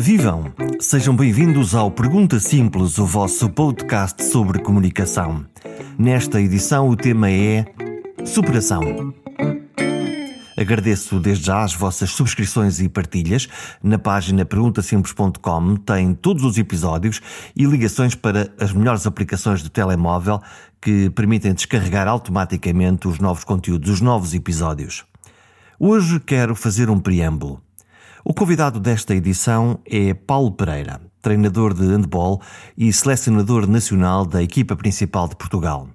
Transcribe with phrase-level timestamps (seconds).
[0.00, 0.52] Vivam!
[0.78, 5.44] Sejam bem-vindos ao Pergunta Simples, o vosso podcast sobre comunicação.
[5.98, 7.66] Nesta edição o tema é
[8.24, 9.12] Superação.
[10.56, 13.48] Agradeço desde já as vossas subscrições e partilhas.
[13.82, 17.20] Na página perguntasimples.com tem todos os episódios
[17.56, 20.40] e ligações para as melhores aplicações de telemóvel
[20.80, 25.04] que permitem descarregar automaticamente os novos conteúdos, os novos episódios.
[25.78, 27.67] Hoje quero fazer um preâmbulo.
[28.24, 32.42] O convidado desta edição é Paulo Pereira, treinador de handball
[32.76, 35.88] e selecionador nacional da equipa principal de Portugal.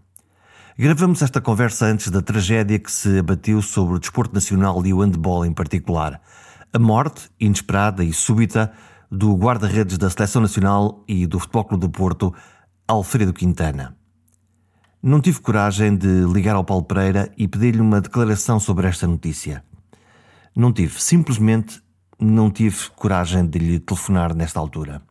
[0.78, 5.02] Gravamos esta conversa antes da tragédia que se abateu sobre o desporto nacional e o
[5.02, 6.22] handball em particular.
[6.72, 8.72] A morte, inesperada e súbita,
[9.12, 12.34] do guarda-redes da Seleção Nacional e do Futebol Clube do Porto,
[12.88, 13.96] Alfredo Quintana.
[15.02, 19.64] Não tive coragem de ligar ao Paulo Pereira e pedir-lhe uma declaração sobre esta notícia.
[20.56, 21.83] Não tive, simplesmente
[22.24, 25.02] não tive coragem de lhe telefonar nesta altura.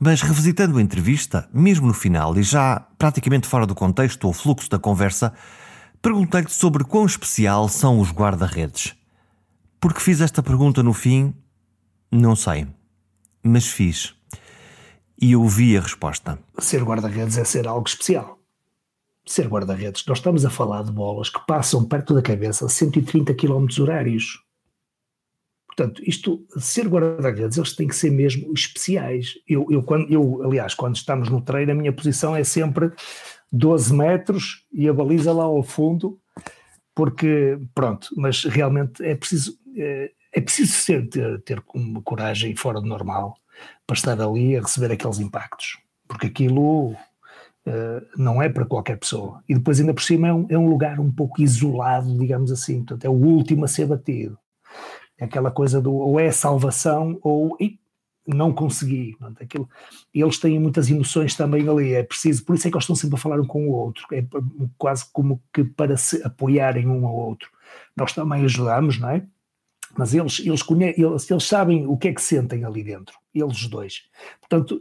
[0.00, 4.68] Mas revisitando a entrevista, mesmo no final e já praticamente fora do contexto ou fluxo
[4.68, 5.32] da conversa,
[6.00, 8.94] perguntei-lhe sobre quão especial são os guarda-redes.
[9.78, 11.34] Porque fiz esta pergunta no fim?
[12.10, 12.66] Não sei.
[13.42, 14.14] Mas fiz.
[15.20, 16.38] E ouvi a resposta.
[16.58, 18.40] Ser guarda-redes é ser algo especial.
[19.24, 23.32] Ser guarda-redes, nós estamos a falar de bolas que passam perto da cabeça a 130
[23.34, 24.41] km horários.
[25.74, 29.38] Portanto, isto, ser guarda-redes, eles têm que ser mesmo especiais.
[29.48, 32.92] Eu, eu, quando, eu, aliás, quando estamos no treino, a minha posição é sempre
[33.50, 36.20] 12 metros e a baliza lá ao fundo,
[36.94, 42.78] porque, pronto, mas realmente é preciso, é, é preciso ser, ter, ter uma coragem fora
[42.78, 43.34] do normal
[43.86, 46.96] para estar ali a receber aqueles impactos, porque aquilo uh,
[48.14, 49.42] não é para qualquer pessoa.
[49.48, 52.84] E depois, ainda por cima, é um, é um lugar um pouco isolado, digamos assim,
[52.84, 54.38] portanto, é o último a ser batido
[55.22, 57.56] aquela coisa do ou é salvação ou
[58.26, 59.16] não consegui.
[59.40, 59.68] Aquilo,
[60.14, 63.16] eles têm muitas emoções também ali, é preciso, por isso é que eles estão sempre
[63.16, 64.24] a falar um com o outro, é
[64.78, 67.50] quase como que para se apoiarem um ao outro.
[67.96, 69.26] Nós também ajudamos, não é?
[69.96, 73.66] Mas eles, eles, conhecem, eles, eles sabem o que é que sentem ali dentro, eles
[73.66, 74.04] dois.
[74.40, 74.78] Portanto,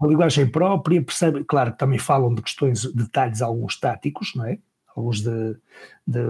[0.00, 4.58] a linguagem própria, percebe, claro também falam de questões, detalhes alguns táticos, não é?
[4.98, 5.56] Alguns de,
[6.06, 6.20] de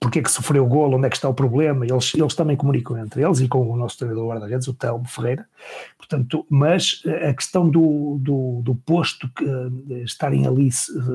[0.00, 2.56] porque é que sofreu o golo, onde é que está o problema, eles, eles também
[2.56, 5.46] comunicam entre eles e com o nosso treinador guarda-redes, o Telmo Ferreira,
[5.98, 9.44] portanto, mas a questão do, do, do posto, que,
[10.04, 10.70] estarem ali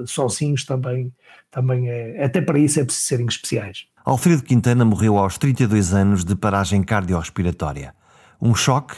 [0.05, 1.11] sozinhos também,
[1.49, 3.87] também é, até para isso é preciso serem especiais.
[4.05, 7.95] Alfredo Quintana morreu aos 32 anos de paragem cardiorrespiratória.
[8.39, 8.97] Um choque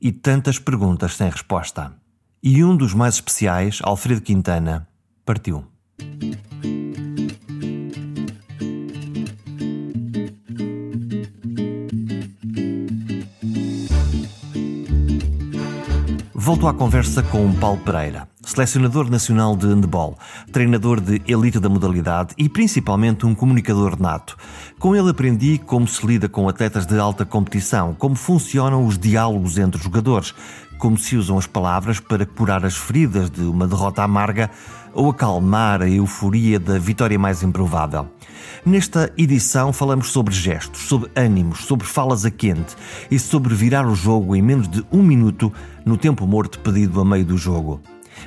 [0.00, 1.92] e tantas perguntas sem resposta.
[2.42, 4.88] E um dos mais especiais, Alfredo Quintana,
[5.24, 5.64] partiu.
[16.58, 20.18] Volto à conversa com Paulo Pereira, selecionador nacional de handball,
[20.50, 24.36] treinador de elite da modalidade e principalmente um comunicador nato.
[24.76, 29.56] Com ele aprendi como se lida com atletas de alta competição, como funcionam os diálogos
[29.56, 30.34] entre os jogadores,
[30.78, 34.50] como se usam as palavras para curar as feridas de uma derrota amarga
[34.94, 38.08] ou acalmar a euforia da vitória mais improvável.
[38.64, 42.76] Nesta edição falamos sobre gestos, sobre ânimos, sobre falas a quente
[43.10, 45.52] e sobre virar o jogo em menos de um minuto
[45.84, 47.80] no tempo morto pedido a meio do jogo.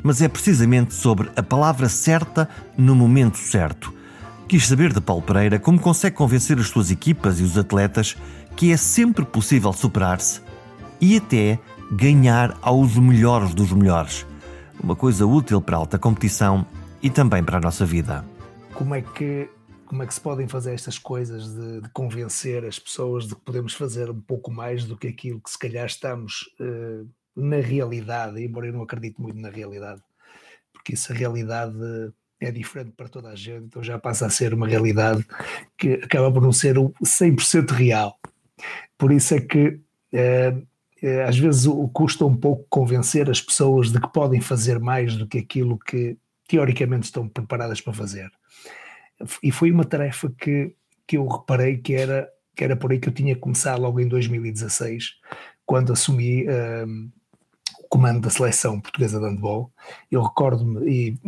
[0.04, 2.48] Mas é precisamente sobre a palavra certa
[2.78, 3.94] no momento certo.
[4.48, 8.18] Quis saber de Paulo Pereira como consegue convencer as suas equipas e os atletas
[8.56, 10.42] que é sempre possível superar-se
[11.00, 11.58] e até
[11.92, 14.26] ganhar aos melhores dos melhores.
[14.82, 16.66] Uma coisa útil para a alta competição
[17.02, 18.26] e também para a nossa vida.
[18.74, 19.50] Como é que
[19.86, 23.42] como é que se podem fazer estas coisas de, de, convencer as pessoas de que
[23.42, 28.42] podemos fazer um pouco mais do que aquilo que se calhar estamos uh, na realidade,
[28.42, 30.02] embora eu não acredite muito na realidade,
[30.72, 31.76] porque essa realidade
[32.40, 35.26] é diferente para toda a gente, então já passa a ser uma realidade
[35.78, 38.18] que acaba por não ser 100% real.
[38.98, 39.68] Por isso é que
[40.14, 40.68] uh,
[41.28, 45.40] às vezes custa um pouco convencer as pessoas de que podem fazer mais do que
[45.40, 46.18] aquilo que
[46.48, 48.30] teoricamente estão preparadas para fazer.
[49.42, 50.76] E foi uma tarefa que,
[51.08, 54.08] que eu reparei que era, que era por aí que eu tinha começado logo em
[54.08, 55.16] 2016,
[55.66, 57.10] quando assumi um,
[57.80, 59.72] o comando da seleção portuguesa de handball.
[60.12, 61.20] Eu recordo-me, e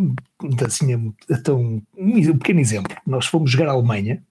[0.66, 4.24] assim, então, um pequeno exemplo, nós fomos jogar à Alemanha,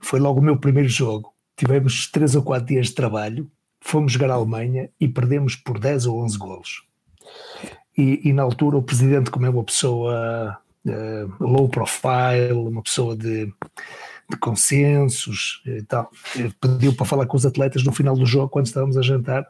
[0.00, 3.50] foi logo o meu primeiro jogo, tivemos três ou quatro dias de trabalho,
[3.80, 6.82] fomos jogar à Alemanha e perdemos por 10 ou 11 golos.
[7.96, 13.16] E, e, na altura o presidente, como é uma pessoa uh, low profile, uma pessoa
[13.16, 16.10] de, de consensos e tal.
[16.60, 19.46] Pediu para falar com os atletas no final do jogo, quando estávamos a jantar,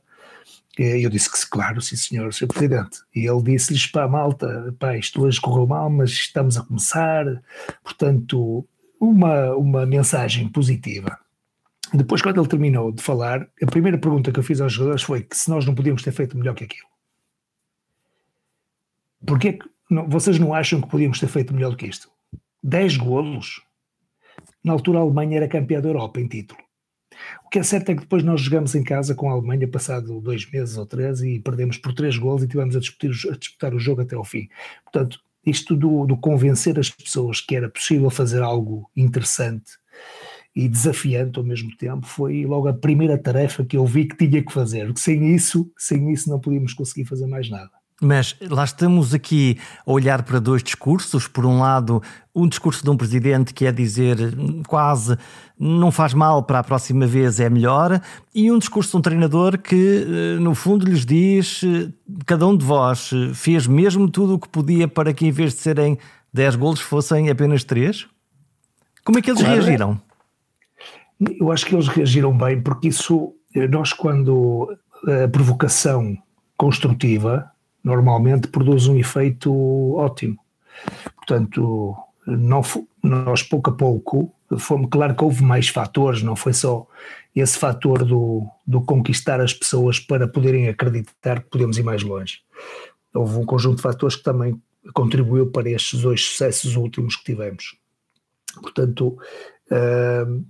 [0.79, 3.01] E eu disse que claro, sim senhor, senhor Presidente.
[3.15, 7.25] E ele disse-lhes, pá, malta, pá, isto hoje correu mal, mas estamos a começar,
[7.85, 8.67] portanto,
[8.99, 11.19] uma, uma mensagem positiva.
[11.93, 15.23] Depois, quando ele terminou de falar, a primeira pergunta que eu fiz aos jogadores foi
[15.23, 16.89] que se nós não podíamos ter feito melhor que aquilo.
[19.27, 22.11] Porquê que não, vocês não acham que podíamos ter feito melhor do que isto?
[22.63, 23.63] 10 golos.
[24.63, 26.61] Na altura a Alemanha era campeã da Europa em título.
[27.45, 30.21] O que é certo é que depois nós jogamos em casa com a Alemanha, passado
[30.21, 33.75] dois meses ou três, e perdemos por três gols e tivemos a disputar, a disputar
[33.75, 34.49] o jogo até ao fim.
[34.85, 39.80] Portanto, isto do, do, convencer as pessoas que era possível fazer algo interessante
[40.55, 44.43] e desafiante ao mesmo tempo foi logo a primeira tarefa que eu vi que tinha
[44.43, 44.87] que fazer.
[44.87, 47.71] Porque sem isso, sem isso não podíamos conseguir fazer mais nada.
[48.03, 51.29] Mas lá estamos aqui a olhar para dois discursos.
[51.29, 52.03] Por um lado,
[52.35, 54.17] um discurso de um presidente que é dizer
[54.67, 55.19] quase
[55.59, 58.01] não faz mal para a próxima vez, é melhor,
[58.35, 61.91] e um discurso de um treinador que, eh, no fundo, lhes diz: eh,
[62.25, 65.61] cada um de vós fez mesmo tudo o que podia para que, em vez de
[65.61, 65.99] serem
[66.33, 68.07] 10 golos, fossem apenas 3?
[69.05, 69.61] Como é que eles claro.
[69.61, 70.01] reagiram?
[71.39, 74.77] Eu acho que eles reagiram bem, porque isso, eh, nós, quando
[75.07, 76.17] a provocação
[76.57, 77.51] construtiva
[77.83, 79.53] normalmente produz um efeito
[79.95, 80.39] ótimo.
[81.17, 81.97] Portanto,
[82.27, 82.63] não,
[83.03, 86.87] nós pouco a pouco fomos, claro que houve mais fatores, não foi só
[87.35, 92.41] esse fator do, do conquistar as pessoas para poderem acreditar que podemos ir mais longe.
[93.15, 94.61] Houve um conjunto de fatores que também
[94.93, 97.77] contribuiu para estes dois sucessos últimos que tivemos.
[98.61, 99.17] Portanto,
[99.71, 100.45] uh,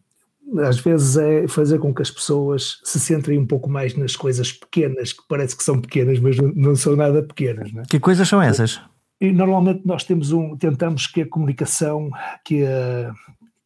[0.59, 4.53] às vezes é fazer com que as pessoas se centrem um pouco mais nas coisas
[4.53, 7.71] pequenas, que parece que são pequenas, mas não são nada pequenas.
[7.75, 7.83] É?
[7.89, 8.81] Que coisas são essas?
[9.21, 12.11] E normalmente nós temos um, tentamos que a comunicação,
[12.45, 13.13] que, a,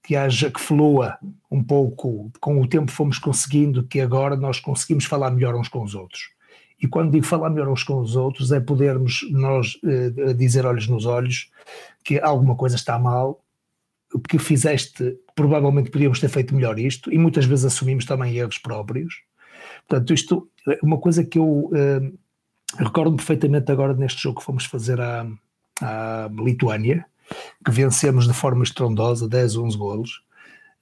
[0.03, 1.17] que haja, que flua
[1.51, 5.83] um pouco, com o tempo fomos conseguindo que agora nós conseguimos falar melhor uns com
[5.83, 6.35] os outros.
[6.83, 10.89] E quando digo falar melhor uns com os outros, é podermos nós eh, dizer olhos
[10.89, 11.51] nos olhos
[12.03, 13.44] que alguma coisa está mal
[14.21, 19.23] que fizeste, provavelmente podíamos ter feito melhor isto, e muitas vezes assumimos também erros próprios.
[19.89, 22.19] Portanto, isto é uma coisa que eu uh,
[22.79, 25.27] recordo perfeitamente agora neste jogo que fomos fazer à,
[25.81, 27.05] à Lituânia,
[27.65, 30.23] que vencemos de forma estrondosa, 10, 11 golos.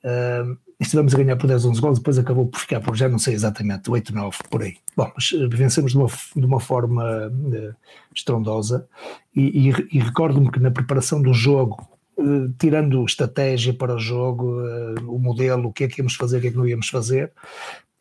[0.05, 3.19] Uh, estivemos a ganhar por 10, 11 golos, depois acabou por ficar por já não
[3.19, 4.77] sei exatamente, 8, 9, por aí.
[4.97, 7.75] Bom, mas uh, vencemos de uma, de uma forma uh,
[8.15, 8.87] estrondosa
[9.35, 11.92] e, e, e recordo-me que na preparação do jogo eh,
[12.59, 16.41] tirando estratégia para o jogo, eh, o modelo, o que é que íamos fazer, o
[16.41, 17.33] que é que não íamos fazer.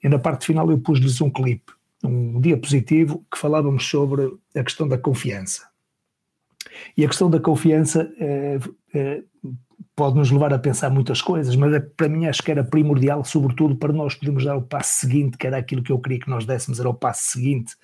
[0.03, 1.71] E na parte final eu pus-lhes um clipe,
[2.03, 5.69] um diapositivo que falávamos sobre a questão da confiança.
[6.95, 8.59] E a questão da confiança é,
[8.93, 9.23] é,
[9.95, 13.23] pode nos levar a pensar muitas coisas, mas é, para mim acho que era primordial,
[13.23, 16.29] sobretudo para nós podermos dar o passo seguinte, que era aquilo que eu queria que
[16.29, 17.75] nós dessemos, era o passo seguinte.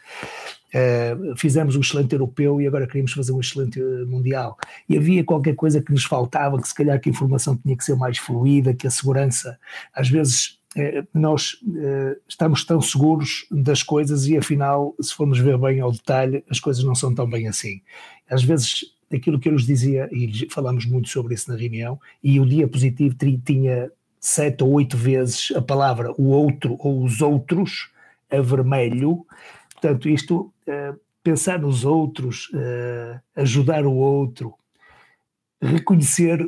[0.74, 4.58] Uh, fizemos um excelente europeu e agora queríamos fazer um excelente mundial.
[4.88, 7.84] E havia qualquer coisa que nos faltava, que se calhar que a informação tinha que
[7.84, 9.58] ser mais fluida, que a segurança,
[9.94, 15.58] às vezes uh, nós uh, estamos tão seguros das coisas e afinal, se formos ver
[15.58, 17.82] bem ao detalhe, as coisas não são tão bem assim.
[18.30, 22.42] Às vezes aquilo que eu lhes dizia, e falámos muito sobre isso na reunião, e
[22.42, 23.16] o dia positivo
[23.46, 23.90] tinha
[24.20, 27.90] sete ou oito vezes a palavra o outro ou os outros
[28.30, 29.26] a vermelho,
[29.80, 30.52] Portanto, isto,
[31.28, 34.54] pensar nos outros, uh, ajudar o outro,
[35.62, 36.40] reconhecer,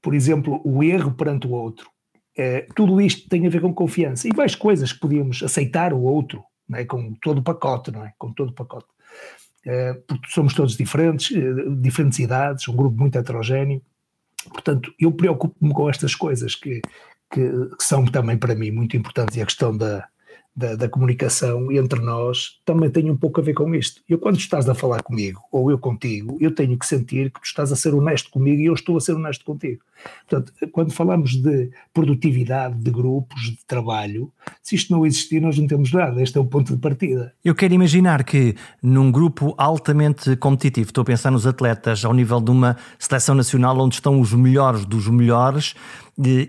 [0.00, 1.90] por exemplo, o erro perante o outro.
[2.38, 4.26] Uh, tudo isto tem a ver com confiança.
[4.26, 6.86] E mais coisas que podíamos aceitar o outro, não é?
[6.86, 8.14] com todo o pacote, não é?
[8.16, 8.86] Com todo o pacote.
[10.06, 11.36] porque somos todos diferentes,
[11.78, 13.82] diferentes idades, um grupo muito heterogéneo.
[14.50, 16.80] Portanto, eu preocupo-me com estas coisas que,
[17.30, 20.08] que, que, são também para mim muito importantes e a questão da,
[20.58, 24.02] da, da, comunicação entre nós também tem um pouco a ver com isto.
[24.08, 27.44] Eu, quando estás a falar comigo, ou eu contigo, eu tenho que sentir que tu
[27.44, 29.82] estás a ser honesto comigo e eu estou a ser honesto contigo.
[30.28, 35.66] Portanto, quando falamos de produtividade, de grupos, de trabalho, se isto não existir, nós não
[35.66, 36.20] temos nada.
[36.20, 37.32] Este é o ponto de partida.
[37.44, 42.40] Eu quero imaginar que num grupo altamente competitivo, estou a pensar nos atletas ao nível
[42.40, 45.74] de uma seleção nacional onde estão os melhores dos melhores,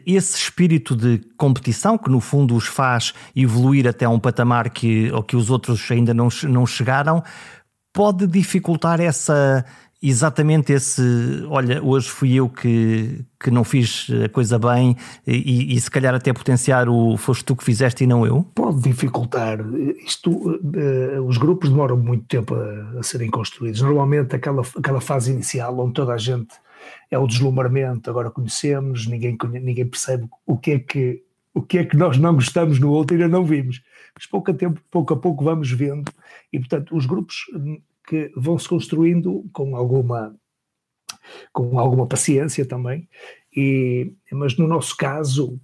[0.06, 5.22] esse espírito de competição que no fundo os faz evoluir até um patamar que, ou
[5.22, 7.24] que os outros ainda não, não chegaram,
[7.94, 9.66] pode dificultar essa
[10.02, 11.02] exatamente esse
[11.50, 14.96] olha, hoje fui eu que, que não fiz a coisa bem
[15.28, 18.44] e, e, se calhar até potenciar o foste tu que fizeste e não eu?
[18.56, 19.60] Pode dificultar.
[20.06, 23.82] Isto, uh, os grupos demoram muito tempo a, a, serem construídos.
[23.82, 26.56] Normalmente aquela, aquela fase inicial onde toda a gente
[27.10, 31.84] é o deslumbramento, agora conhecemos, ninguém, ninguém percebe o que é que o que é
[31.84, 33.82] que nós não gostamos no outro ainda não vimos.
[34.16, 36.10] Mas pouco a, tempo, pouco a pouco vamos vendo
[36.54, 37.46] e, portanto, os grupos
[38.08, 40.36] que vão se construindo com alguma
[41.52, 43.08] com alguma paciência também,
[43.56, 45.60] e, mas no nosso caso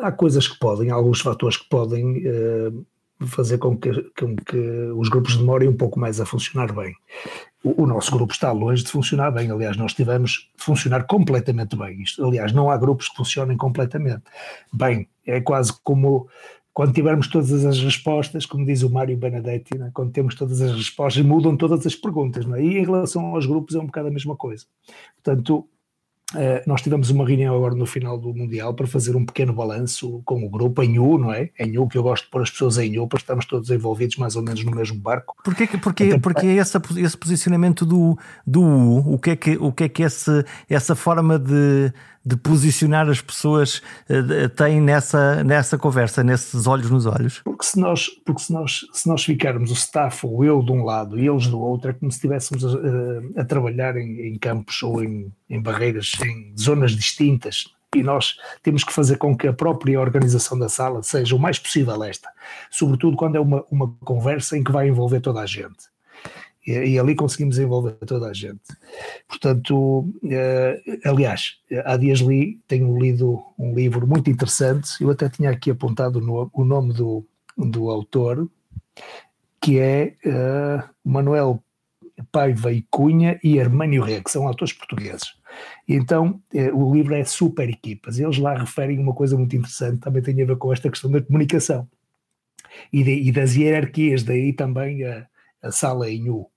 [0.00, 2.86] há coisas que podem, há alguns fatores que podem uh,
[3.26, 4.58] fazer com que, com que
[4.96, 6.94] os grupos demorem um pouco mais a funcionar bem.
[7.64, 12.02] O, nosso grupo está longe de funcionar bem, aliás, nós tivemos de funcionar completamente bem.
[12.02, 14.24] Isto, aliás, não há grupos que funcionem completamente
[14.72, 15.08] bem.
[15.24, 16.28] É quase como
[16.74, 19.90] quando tivermos todas as respostas, como diz o Mário Benedetti, né?
[19.92, 22.46] quando temos todas as respostas, mudam todas as perguntas.
[22.46, 22.64] Não é?
[22.64, 24.64] E em relação aos grupos é um bocado a mesma coisa.
[25.22, 25.68] Portanto,
[26.66, 30.44] nós tivemos uma reunião agora no final do Mundial para fazer um pequeno balanço com
[30.44, 31.50] o grupo em U, não é?
[31.58, 34.16] Em U, que eu gosto de pôr as pessoas em U, para estarmos todos envolvidos
[34.16, 35.36] mais ou menos no mesmo barco.
[35.44, 35.66] Porquê,
[36.18, 39.14] porquê, é essa, esse posicionamento do, do U?
[39.14, 41.92] O que é que, o que, é que esse, essa forma de
[42.24, 47.40] de posicionar as pessoas uh, tem nessa, nessa conversa, nesses olhos nos olhos?
[47.40, 50.84] Porque se nós, porque se nós, se nós ficarmos o staff ou eu de um
[50.84, 54.38] lado e eles do outro, é como se estivéssemos a, a, a trabalhar em, em,
[54.38, 57.66] campos ou em, em barreiras, em zonas distintas.
[57.94, 61.58] E nós temos que fazer com que a própria organização da sala seja o mais
[61.58, 62.30] possível esta,
[62.70, 65.91] sobretudo quando é uma, uma conversa em que vai envolver toda a gente
[66.66, 68.60] e, ali conseguimos envolver toda a gente.
[69.28, 75.50] Portanto, eh, aliás, há dias li, tenho lido um livro muito interessante, eu até tinha
[75.50, 77.26] aqui apontado no, o nome do,
[77.56, 78.48] do autor,
[79.60, 81.62] que é uh, Manuel
[82.30, 85.34] Paiva e Cunha e Hermânio Ré, que são autores portugueses.
[85.88, 88.18] E então, eh, o livro é Super Equipas.
[88.18, 91.22] Eles lá referem uma coisa muito interessante, também tem a ver com esta questão da
[91.22, 91.88] comunicação
[92.92, 95.26] e, de, e das hierarquias, daí também a,
[95.62, 96.50] a sala em U.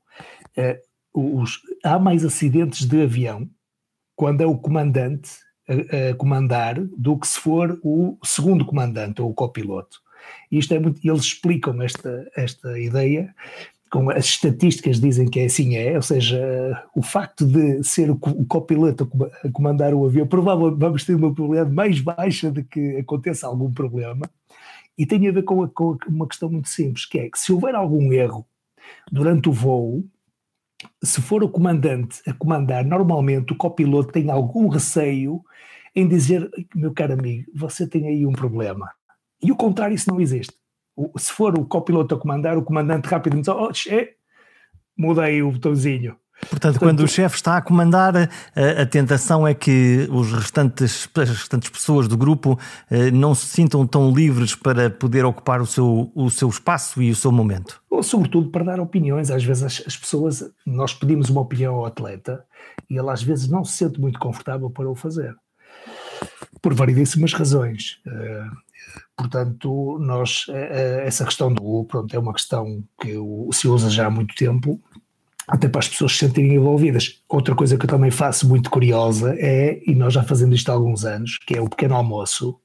[0.57, 3.49] Uh, os, há mais acidentes de avião
[4.15, 5.31] quando é o comandante
[5.67, 10.01] a, a, comandar do que se for o segundo comandante ou o copiloto.
[10.51, 13.33] Isto é muito, eles explicam esta, esta ideia
[13.91, 18.15] com as estatísticas dizem que é assim é, ou seja, o facto de ser o,
[18.15, 19.09] o copiloto
[19.43, 23.71] a comandar o avião, provavelmente vamos ter uma probabilidade mais baixa de que aconteça algum
[23.71, 24.29] problema,
[24.97, 27.53] e tem a ver com, a, com uma questão muito simples, que é que se
[27.53, 28.45] houver algum erro
[29.09, 30.03] durante o voo,
[31.03, 35.41] se for o comandante a comandar, normalmente o copiloto tem algum receio
[35.95, 38.91] em dizer, meu caro amigo, você tem aí um problema.
[39.41, 40.53] E o contrário, isso não existe.
[41.17, 44.13] Se for o copiloto a comandar, o comandante rapidamente diz, oh, é,
[44.97, 46.17] mudei o botãozinho.
[46.49, 51.29] Portanto, quando o chefe está a comandar, a, a, tentação é que os restantes, as
[51.29, 56.11] restantes pessoas do grupo eh, não se sintam tão livres para poder ocupar o seu,
[56.13, 57.81] o seu espaço e o seu momento.
[57.89, 59.31] Ou, sobretudo, para dar opiniões.
[59.31, 62.43] Às vezes as, as pessoas, nós pedimos uma opinião ao atleta
[62.89, 65.35] e ele às vezes não se sente muito confortável para o fazer.
[66.61, 67.99] Por variedíssimas razões.
[68.05, 68.55] Uh,
[69.15, 73.13] portanto, nós, uh, essa questão do pronto, é uma questão que
[73.51, 74.81] se usa já há muito tempo
[75.47, 77.21] até para as pessoas se sentirem envolvidas.
[77.29, 80.73] Outra coisa que eu também faço muito curiosa é, e nós já fazemos isto há
[80.73, 82.59] alguns anos, que é o pequeno almoço.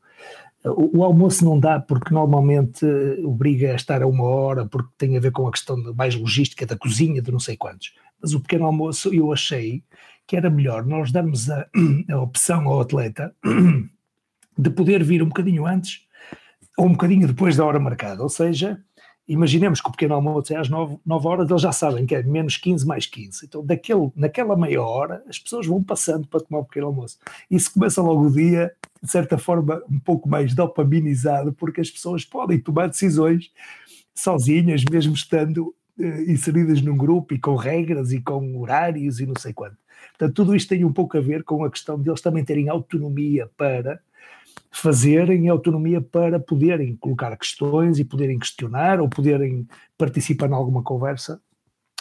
[0.64, 2.84] O, o almoço não dá porque normalmente
[3.24, 6.66] obriga a estar a uma hora, porque tem a ver com a questão mais logística
[6.66, 7.92] da cozinha, de não sei quantos.
[8.20, 9.82] Mas o pequeno almoço eu achei
[10.26, 11.66] que era melhor nós darmos a,
[12.10, 13.34] a opção ao atleta
[14.56, 16.02] de poder vir um bocadinho antes
[16.78, 18.80] ou um bocadinho depois da hora marcada, ou seja,
[19.32, 22.22] imaginemos que o pequeno almoço é às 9, 9 horas, eles já sabem que é
[22.22, 23.46] menos 15 mais 15.
[23.46, 27.16] Então, daquele, naquela meia hora, as pessoas vão passando para tomar o pequeno almoço.
[27.48, 32.24] Isso começa logo o dia, de certa forma, um pouco mais dopaminizado, porque as pessoas
[32.24, 33.52] podem tomar decisões
[34.12, 39.34] sozinhas, mesmo estando eh, inseridas num grupo e com regras e com horários e não
[39.38, 39.76] sei quanto.
[40.18, 42.68] Portanto, tudo isto tem um pouco a ver com a questão de eles também terem
[42.68, 44.00] autonomia para
[44.70, 49.66] fazerem autonomia para poderem colocar questões e poderem questionar ou poderem
[49.98, 51.40] participar em alguma conversa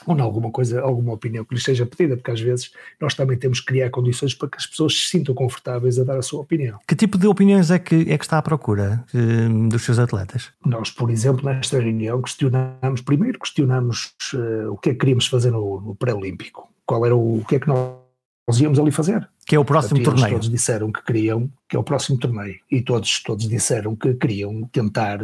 [0.05, 3.37] ou em alguma coisa, alguma opinião que lhes seja pedida, porque às vezes nós também
[3.37, 6.41] temos que criar condições para que as pessoas se sintam confortáveis a dar a sua
[6.41, 6.79] opinião.
[6.87, 10.51] Que tipo de opiniões é que, é que está à procura uh, dos seus atletas?
[10.65, 15.51] Nós, por exemplo, nesta reunião questionamos, primeiro questionamos uh, o que é que queríamos fazer
[15.51, 18.08] no, no pré-olímpico, qual era o, o que é que nós
[18.49, 19.29] nós íamos ali fazer.
[19.45, 20.35] Que é o próximo Portanto, torneio.
[20.37, 24.63] Todos disseram que queriam, que é o próximo torneio, e todos, todos disseram que queriam
[24.71, 25.19] tentar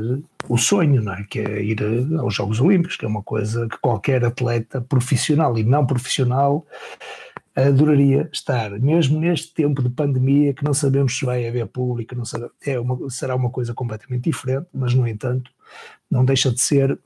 [0.47, 1.23] o sonho, não é?
[1.23, 1.79] Que é ir
[2.19, 6.67] aos Jogos Olímpicos, que é uma coisa que qualquer atleta profissional e não profissional
[7.55, 12.23] adoraria estar, mesmo neste tempo de pandemia que não sabemos se vai haver público, não
[12.65, 15.49] é uma, será uma coisa completamente diferente, mas no entanto
[16.11, 16.99] não deixa de ser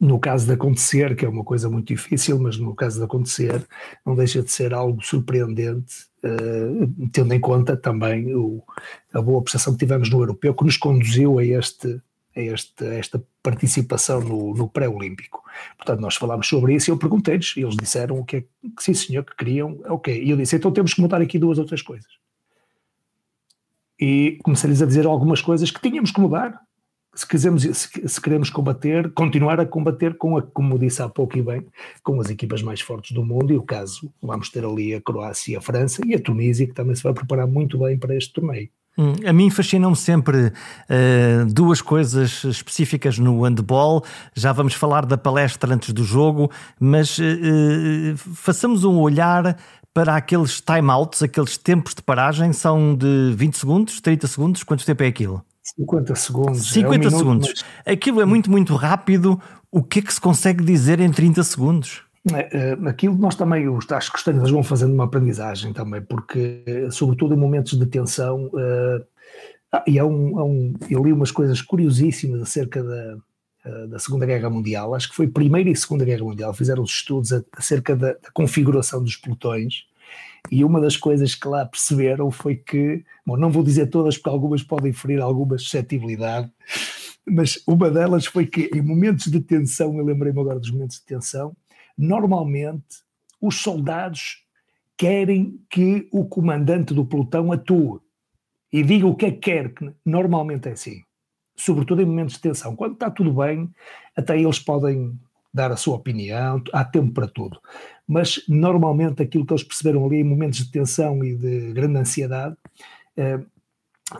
[0.00, 3.66] no caso de acontecer, que é uma coisa muito difícil, mas no caso de acontecer,
[4.04, 8.62] não deixa de ser algo surpreendente, uh, tendo em conta também o,
[9.12, 12.00] a boa prestação que tivemos no europeu, que nos conduziu a, este,
[12.36, 15.42] a, este, a esta participação no, no pré-olímpico.
[15.76, 18.82] Portanto, nós falámos sobre isso e eu perguntei-lhes, e eles disseram o que é que
[18.82, 20.22] sim senhor, que queriam, ok.
[20.22, 22.10] E eu disse, então temos que mudar aqui duas outras coisas.
[24.00, 26.60] E comecei-lhes a dizer algumas coisas que tínhamos que mudar,
[27.14, 31.42] se, quisermos, se, queremos combater, continuar a combater com a, como disse há pouco e
[31.42, 31.66] bem,
[32.02, 35.58] com as equipas mais fortes do mundo, e o caso, vamos ter ali a Croácia,
[35.58, 38.68] a França e a Tunísia, que também se vai preparar muito bem para este torneio.
[38.96, 44.04] Hum, a mim fascinam-me sempre uh, duas coisas específicas no handball.
[44.34, 49.56] Já vamos falar da palestra antes do jogo, mas uh, façamos um olhar
[49.92, 55.02] para aqueles timeouts, aqueles tempos de paragem, são de 20 segundos, 30 segundos, quanto tempo
[55.02, 55.44] é aquilo?
[55.64, 56.72] 50 segundos.
[56.72, 57.48] 50 é um minuto, segundos.
[57.48, 57.94] Mas...
[57.94, 59.40] Aquilo é muito, muito rápido.
[59.70, 62.02] O que é que se consegue dizer em 30 segundos?
[62.32, 66.88] É, é, aquilo nós também, os, acho que os vão fazendo uma aprendizagem também, porque,
[66.90, 69.04] sobretudo em momentos de tensão, uh,
[69.70, 73.16] ah, e há um, há um, eu li umas coisas curiosíssimas acerca da,
[73.66, 76.92] uh, da Segunda Guerra Mundial, acho que foi Primeira e Segunda Guerra Mundial, fizeram os
[76.92, 79.84] estudos acerca da, da configuração dos pelotões,
[80.50, 84.30] e uma das coisas que lá perceberam foi que, bom, não vou dizer todas porque
[84.30, 86.50] algumas podem ferir alguma suscetibilidade,
[87.26, 91.04] mas uma delas foi que em momentos de tensão, eu lembrei-me agora dos momentos de
[91.04, 91.56] tensão,
[91.96, 93.02] normalmente
[93.40, 94.44] os soldados
[94.96, 98.00] querem que o comandante do pelotão atue
[98.72, 101.02] e diga o que é que quer, que normalmente é assim.
[101.56, 102.74] Sobretudo em momentos de tensão.
[102.74, 103.70] Quando está tudo bem,
[104.16, 105.18] até eles podem
[105.54, 107.60] dar a sua opinião, há tempo para tudo.
[108.06, 112.56] Mas normalmente aquilo que eles perceberam ali em momentos de tensão e de grande ansiedade,
[113.16, 113.38] eh,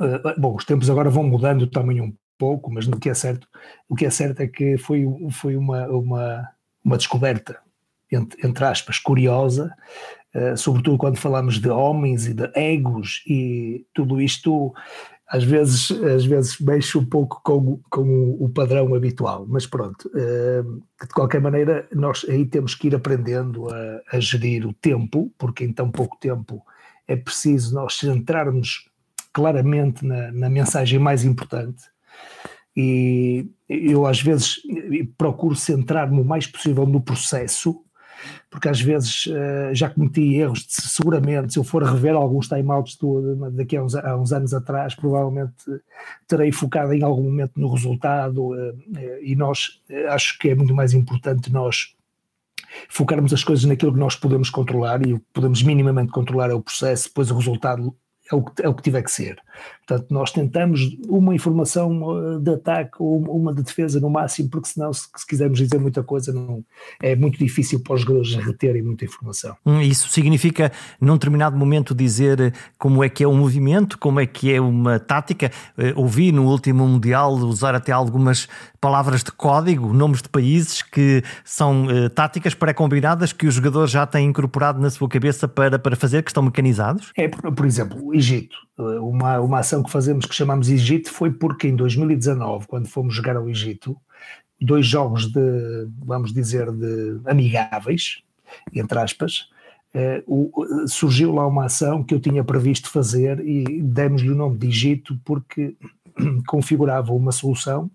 [0.00, 3.48] eh, bom, os tempos agora vão mudando também um pouco, mas o que é certo,
[3.88, 6.48] o que é certo é que foi, foi uma, uma,
[6.84, 7.58] uma descoberta,
[8.10, 9.74] entre, entre aspas, curiosa,
[10.32, 14.72] eh, sobretudo quando falamos de homens e de egos e tudo isto
[15.34, 20.62] às vezes, às vezes mexo um pouco com, com o padrão habitual, mas pronto, eh,
[21.02, 25.64] de qualquer maneira, nós aí temos que ir aprendendo a, a gerir o tempo, porque
[25.64, 26.64] em tão pouco tempo
[27.08, 28.88] é preciso nós centrarmos
[29.32, 31.82] claramente na, na mensagem mais importante.
[32.76, 34.58] E eu às vezes
[35.18, 37.83] procuro centrar-me o mais possível no processo
[38.50, 42.98] porque às vezes uh, já cometi erros, de, seguramente, se eu for rever alguns timeouts
[43.52, 45.54] daqui a uns, a uns, anos atrás, provavelmente
[46.26, 48.78] terei focado em algum momento no resultado, uh,
[49.22, 51.94] e nós, acho que é muito mais importante nós
[52.88, 56.54] focarmos as coisas naquilo que nós podemos controlar, e o que podemos minimamente controlar é
[56.54, 57.94] o processo, depois o resultado
[58.30, 59.38] é o, que, é o que tiver que ser.
[59.86, 64.68] Portanto, nós tentamos uma informação uh, de ataque ou uma de defesa no máximo, porque
[64.68, 66.64] senão, se, se quisermos dizer muita coisa, não,
[67.02, 69.56] é muito difícil para os jogadores reterem muita informação.
[69.64, 74.26] Hum, isso significa, num determinado momento, dizer como é que é um movimento, como é
[74.26, 75.50] que é uma tática.
[75.76, 78.48] Uh, ouvi no último Mundial usar até algumas
[78.80, 84.06] palavras de código, nomes de países que são uh, táticas pré-combinadas que os jogadores já
[84.06, 87.12] têm incorporado na sua cabeça para, para fazer, que estão mecanizados?
[87.16, 88.56] É, por, por exemplo, Egito.
[88.76, 93.36] Uma, uma ação que fazemos que chamamos Egito foi porque em 2019, quando fomos jogar
[93.36, 93.96] ao Egito,
[94.60, 98.22] dois jogos de, vamos dizer, de amigáveis,
[98.74, 99.48] entre aspas,
[99.92, 100.50] eh, o,
[100.88, 105.18] surgiu lá uma ação que eu tinha previsto fazer e demos-lhe o nome de Egito
[105.24, 105.76] porque
[106.46, 107.88] configurava uma solução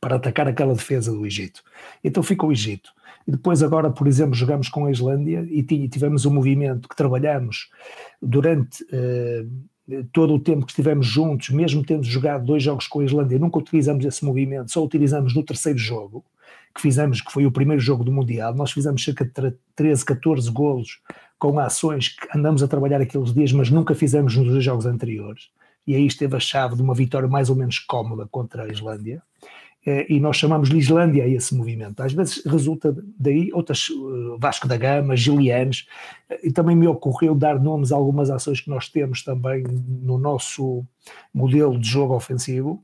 [0.00, 1.62] para atacar aquela defesa do Egito.
[2.02, 2.90] Então ficou o Egito.
[3.26, 7.70] E depois agora, por exemplo, jogamos com a Islândia e tivemos um movimento que trabalhamos
[8.20, 9.50] durante uh,
[10.12, 13.58] todo o tempo que estivemos juntos, mesmo tendo jogado dois jogos com a Islândia, nunca
[13.58, 16.24] utilizamos esse movimento, só utilizamos no terceiro jogo,
[16.74, 20.50] que fizemos, que foi o primeiro jogo do Mundial, nós fizemos cerca de 13, 14
[20.50, 21.00] golos
[21.38, 25.50] com ações que andamos a trabalhar aqueles dias, mas nunca fizemos nos dois jogos anteriores,
[25.86, 29.22] e aí esteve a chave de uma vitória mais ou menos cómoda contra a Islândia.
[29.86, 32.02] Eh, e nós chamamos-lhe Islândia a esse movimento.
[32.02, 35.86] Às vezes resulta daí outras, eh, Vasco da Gama, Gilianes,
[36.28, 40.18] eh, e também me ocorreu dar nomes a algumas ações que nós temos também no
[40.18, 40.84] nosso
[41.32, 42.82] modelo de jogo ofensivo,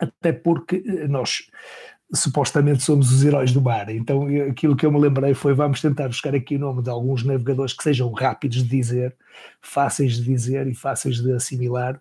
[0.00, 1.50] até porque nós
[2.14, 6.08] supostamente somos os heróis do mar, então aquilo que eu me lembrei foi vamos tentar
[6.08, 9.16] buscar aqui o nome de alguns navegadores que sejam rápidos de dizer,
[9.62, 11.98] fáceis de dizer e fáceis de assimilar,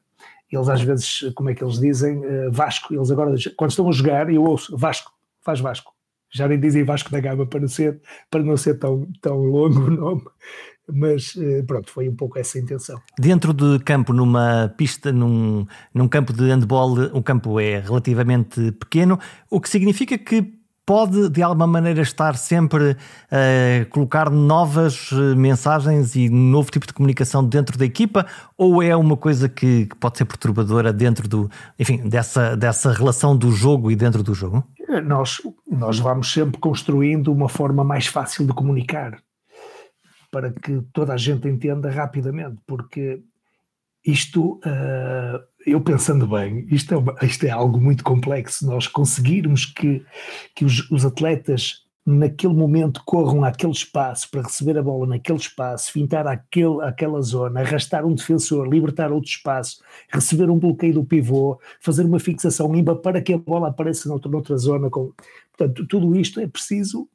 [0.51, 3.91] eles às vezes, como é que eles dizem, uh, Vasco, eles agora, quando estão a
[3.91, 5.11] jogar, eu ouço Vasco,
[5.41, 5.93] faz Vasco.
[6.33, 9.81] Já nem dizem Vasco da Gama para não ser, para não ser tão, tão longo
[9.81, 10.23] o nome,
[10.87, 12.99] mas uh, pronto, foi um pouco essa a intenção.
[13.19, 19.19] Dentro de campo, numa pista, num, num campo de handball, o campo é relativamente pequeno,
[19.49, 22.97] o que significa que pode de alguma maneira estar sempre
[23.29, 28.25] a colocar novas eh, mensagens e novo tipo de comunicação dentro da equipa
[28.57, 33.51] ou é uma coisa que, pode ser perturbadora dentro do, enfim, dessa, dessa relação do
[33.51, 34.63] jogo e dentro do jogo?
[35.05, 35.37] Nós,
[35.69, 39.21] nós vamos sempre construindo uma forma mais fácil de comunicar
[40.31, 43.21] para que toda a gente entenda rapidamente, porque
[44.05, 48.65] isto, uh, eu pensando bem, isto é, isto é algo muito complexo.
[48.65, 50.03] Nós conseguirmos que,
[50.55, 55.91] que os, os atletas naquele momento corram àquele espaço para receber a bola naquele espaço,
[55.91, 61.59] fintar aquele, aquela zona, arrastar um defensor, libertar outro espaço, receber um bloqueio do pivô,
[61.79, 64.89] fazer uma fixação limpa para que a bola apareça noutra, noutra zona.
[64.89, 65.13] Com...
[65.55, 67.07] Portanto, tudo isto é preciso,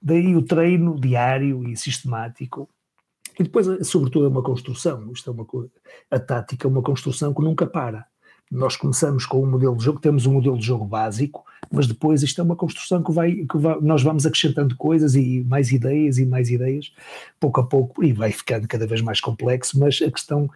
[0.00, 2.68] daí o treino diário e sistemático
[3.40, 5.10] e depois, sobretudo, é uma construção.
[5.12, 5.46] Isto é uma
[6.10, 8.04] a tática é uma construção que nunca para.
[8.50, 12.22] Nós começamos com um modelo de jogo, temos um modelo de jogo básico, mas depois
[12.22, 16.18] isto é uma construção que vai, que vai, nós vamos acrescentando coisas e mais ideias
[16.18, 16.92] e mais ideias,
[17.38, 20.50] pouco a pouco, e vai ficando cada vez mais complexo, mas a questão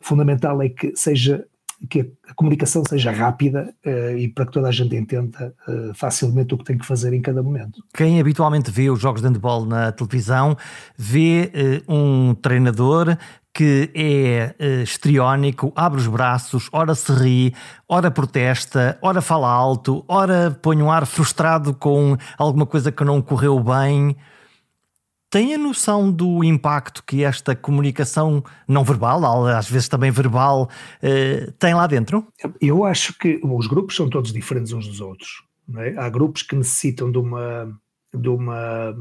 [0.00, 1.44] fundamental é que seja
[1.88, 6.54] que a comunicação seja rápida uh, e para que toda a gente entenda uh, facilmente
[6.54, 7.82] o que tem que fazer em cada momento.
[7.94, 10.56] Quem habitualmente vê os jogos de handball na televisão
[10.96, 11.50] vê
[11.88, 13.16] uh, um treinador
[13.52, 17.54] que é uh, estriónico, abre os braços, ora se ri,
[17.88, 23.20] ora protesta, ora fala alto, ora põe um ar frustrado com alguma coisa que não
[23.20, 24.16] correu bem.
[25.30, 30.68] Tem a noção do impacto que esta comunicação não verbal, às vezes também verbal,
[31.00, 32.26] eh, tem lá dentro?
[32.60, 35.44] Eu acho que os grupos são todos diferentes uns dos outros.
[35.76, 35.94] É?
[35.96, 37.72] Há grupos que necessitam de uma,
[38.12, 38.92] de uma.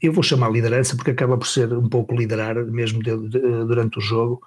[0.00, 3.98] Eu vou chamar liderança porque acaba por ser um pouco liderar, mesmo de, de, durante
[3.98, 4.40] o jogo,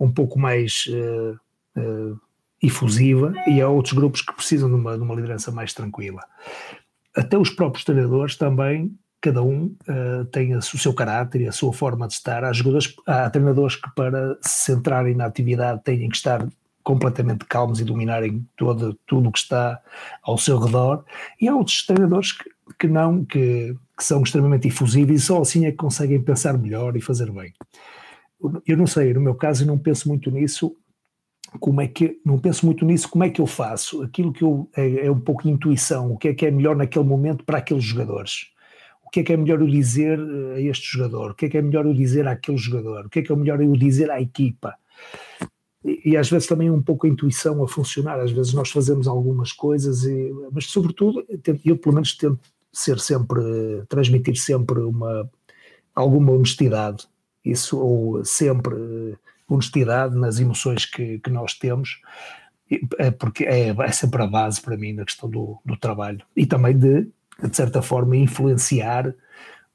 [0.00, 1.38] um pouco mais uh,
[1.78, 2.18] uh,
[2.62, 6.22] efusiva, e há outros grupos que precisam de uma, de uma liderança mais tranquila.
[7.14, 11.72] Até os próprios treinadores também cada um uh, tem o seu caráter e a sua
[11.72, 12.44] forma de estar.
[12.44, 16.46] Há, jogadores, há treinadores que, para se centrarem na atividade, têm que estar
[16.86, 19.80] completamente calmos e dominarem todo, tudo o que está
[20.22, 21.04] ao seu redor,
[21.40, 22.48] e há outros treinadores que,
[22.78, 26.96] que não, que, que são extremamente efusivos e só assim é que conseguem pensar melhor
[26.96, 27.52] e fazer bem.
[28.64, 30.76] Eu não sei, no meu caso, eu não penso muito nisso,
[31.58, 34.02] como é que não penso muito nisso, como é que eu faço?
[34.02, 37.04] Aquilo que eu é, é um pouco intuição, o que é que é melhor naquele
[37.04, 38.54] momento para aqueles jogadores
[39.16, 41.56] que é que é melhor eu dizer eh, a este jogador, o que é que
[41.56, 44.20] é melhor eu dizer àquele jogador, o que é que é melhor eu dizer à
[44.20, 44.74] equipa.
[45.82, 49.08] E, e às vezes também um pouco a intuição a funcionar, às vezes nós fazemos
[49.08, 51.24] algumas coisas, e, mas sobretudo
[51.64, 53.40] eu pelo menos tento ser sempre,
[53.88, 55.30] transmitir sempre uma,
[55.94, 57.06] alguma honestidade,
[57.42, 59.16] isso, ou sempre
[59.48, 62.02] honestidade nas emoções que, que nós temos,
[62.98, 66.20] é porque é, é sempre a base para mim na questão do, do trabalho.
[66.36, 67.08] E também de
[67.42, 69.14] de certa forma, influenciar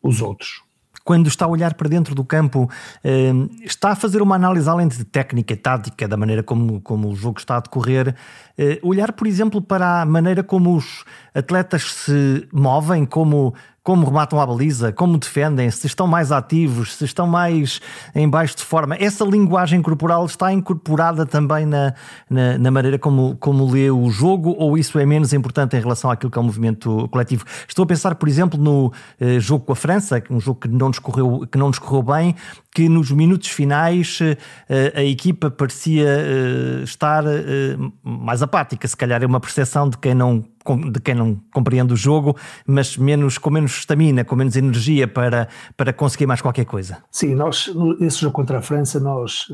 [0.02, 0.64] os outros.
[1.04, 2.70] Quando está a olhar para dentro do campo,
[3.04, 3.32] eh,
[3.64, 7.16] está a fazer uma análise além de técnica e tática, da maneira como, como o
[7.16, 8.16] jogo está a decorrer,
[8.56, 14.40] eh, olhar, por exemplo, para a maneira como os atletas se movem, como como rematam
[14.40, 17.82] a baliza, como defendem, se estão mais ativos, se estão mais
[18.14, 18.96] em baixo de forma.
[19.00, 21.94] Essa linguagem corporal está incorporada também na,
[22.30, 26.12] na, na, maneira como, como lê o jogo, ou isso é menos importante em relação
[26.12, 27.44] àquilo que é o movimento coletivo?
[27.68, 30.90] Estou a pensar, por exemplo, no eh, jogo com a França, um jogo que não
[30.90, 32.36] nos correu, que não nos correu bem,
[32.74, 39.22] que nos minutos finais eh, a equipa parecia eh, estar eh, mais apática, se calhar
[39.22, 40.44] é uma percepção de quem não
[40.92, 45.48] de quem não compreende o jogo, mas menos, com menos estamina, com menos energia para,
[45.76, 47.04] para conseguir mais qualquer coisa.
[47.12, 49.48] Sim, nós, esse jogo contra a França, nós,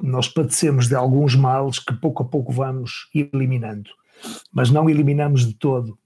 [0.00, 3.90] nós padecemos de alguns males que pouco a pouco vamos eliminando,
[4.52, 5.98] mas não eliminamos de todo.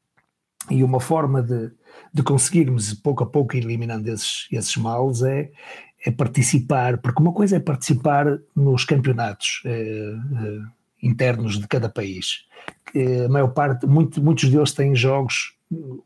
[0.71, 1.71] E uma forma de,
[2.13, 5.51] de conseguirmos pouco a pouco eliminando esses, esses males é,
[6.05, 10.61] é participar, porque uma coisa é participar nos campeonatos eh, eh,
[11.03, 12.45] internos de cada país.
[13.25, 15.55] a maior parte, muito, muitos deles têm jogos,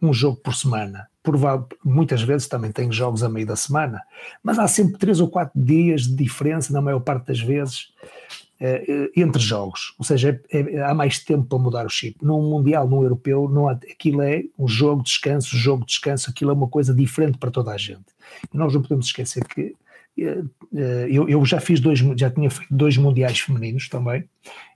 [0.01, 1.09] um jogo por semana.
[1.23, 4.03] Provável, muitas vezes também têm jogos a meio da semana,
[4.43, 7.89] mas há sempre três ou quatro dias de diferença, na maior parte das vezes,
[8.63, 9.95] eh, entre jogos.
[9.99, 12.23] Ou seja, é, é, há mais tempo para mudar o chip.
[12.23, 16.29] Num Mundial, num Europeu, não há, aquilo é um jogo de descanso, jogo de descanso,
[16.29, 18.05] aquilo é uma coisa diferente para toda a gente.
[18.53, 19.75] E nós não podemos esquecer que eh, eh,
[20.21, 24.25] eu, eu, já fiz dois, já tinha feito dois mundiais femininos também,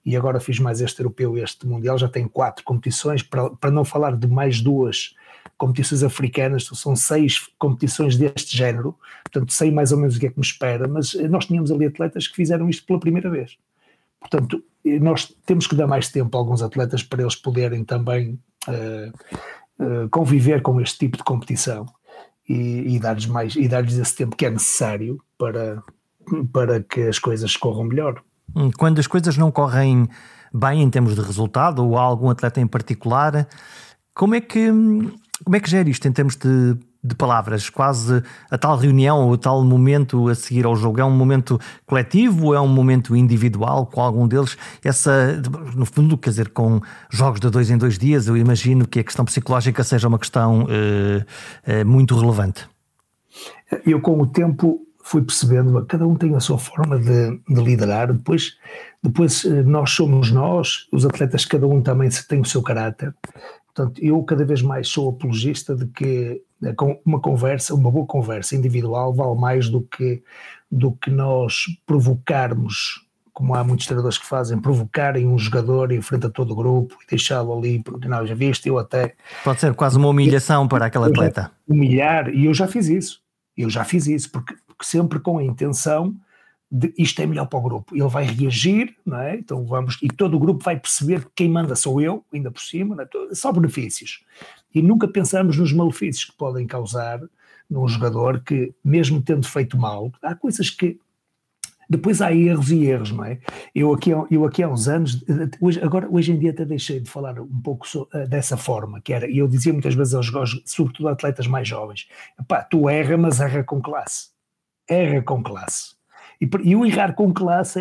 [0.04, 3.70] e agora fiz mais este europeu e este mundial, já tenho quatro competições, para, para
[3.70, 5.14] não falar de mais duas
[5.57, 10.30] competições africanas, são seis competições deste género, portanto sei mais ou menos o que é
[10.30, 13.57] que me espera, mas eh, nós tínhamos ali atletas que fizeram isto pela primeira vez.
[14.18, 14.64] Portanto,
[15.00, 20.09] nós temos que dar mais tempo a alguns atletas para eles poderem também uh, uh,
[20.09, 21.87] conviver com este tipo de competição
[22.48, 25.83] e, e dar-lhes mais e dar-lhes esse tempo que é necessário para,
[26.52, 28.22] para que as coisas corram melhor.
[28.54, 30.09] Hum, quando as coisas não correm
[30.52, 33.48] bem em termos de resultado, ou há algum atleta em particular,
[34.14, 34.68] como é que,
[35.42, 37.69] como é que gera isto em termos de, de palavras?
[37.69, 42.47] Quase a tal reunião ou tal momento a seguir ao jogo é um momento coletivo
[42.47, 44.57] ou é um momento individual com algum deles?
[44.83, 45.40] Essa,
[45.75, 49.05] no fundo, quer dizer, com jogos de dois em dois dias, eu imagino que a
[49.05, 51.25] questão psicológica seja uma questão eh,
[51.67, 52.67] eh, muito relevante.
[53.85, 58.11] Eu, com o tempo, fui percebendo, cada um tem a sua forma de, de, liderar,
[58.12, 58.57] depois,
[59.03, 63.14] depois eh, nós somos nós, os atletas, cada um também tem o seu caráter.
[63.75, 66.40] Portanto, eu cada vez mais sou apologista de que
[67.05, 70.22] uma conversa, uma boa conversa individual vale mais do que,
[70.70, 76.27] do que nós provocarmos, como há muitos treinadores que fazem, provocarem um jogador em frente
[76.27, 79.14] a todo o grupo e deixá-lo ali, porque não, já viste, eu até...
[79.42, 81.50] Pode ser quase uma humilhação para aquele atleta.
[81.66, 83.20] Humilhar, e eu já fiz isso,
[83.57, 86.14] eu já fiz isso, porque sempre com a intenção
[86.70, 87.94] de isto é melhor para o grupo.
[87.94, 89.37] Ele vai reagir, não é?
[89.37, 92.61] Então vamos, e todo o grupo vai perceber que quem manda sou eu, ainda por
[92.61, 93.35] cima, é?
[93.35, 94.24] só benefícios.
[94.74, 97.20] E nunca pensamos nos malefícios que podem causar
[97.70, 100.98] num jogador que, mesmo tendo feito mal, há coisas que
[101.88, 103.38] depois há erros e erros, não é?
[103.74, 105.22] Eu aqui, eu aqui há uns anos,
[105.60, 109.02] hoje, agora hoje em dia até deixei de falar um pouco so, uh, dessa forma,
[109.02, 110.32] que era, e eu dizia muitas vezes aos,
[110.64, 112.08] sobretudo atletas mais jovens,
[112.48, 114.34] pá, tu erra, mas erra com classe
[114.88, 115.94] erra com classe.
[116.40, 117.80] E, e o errar com classe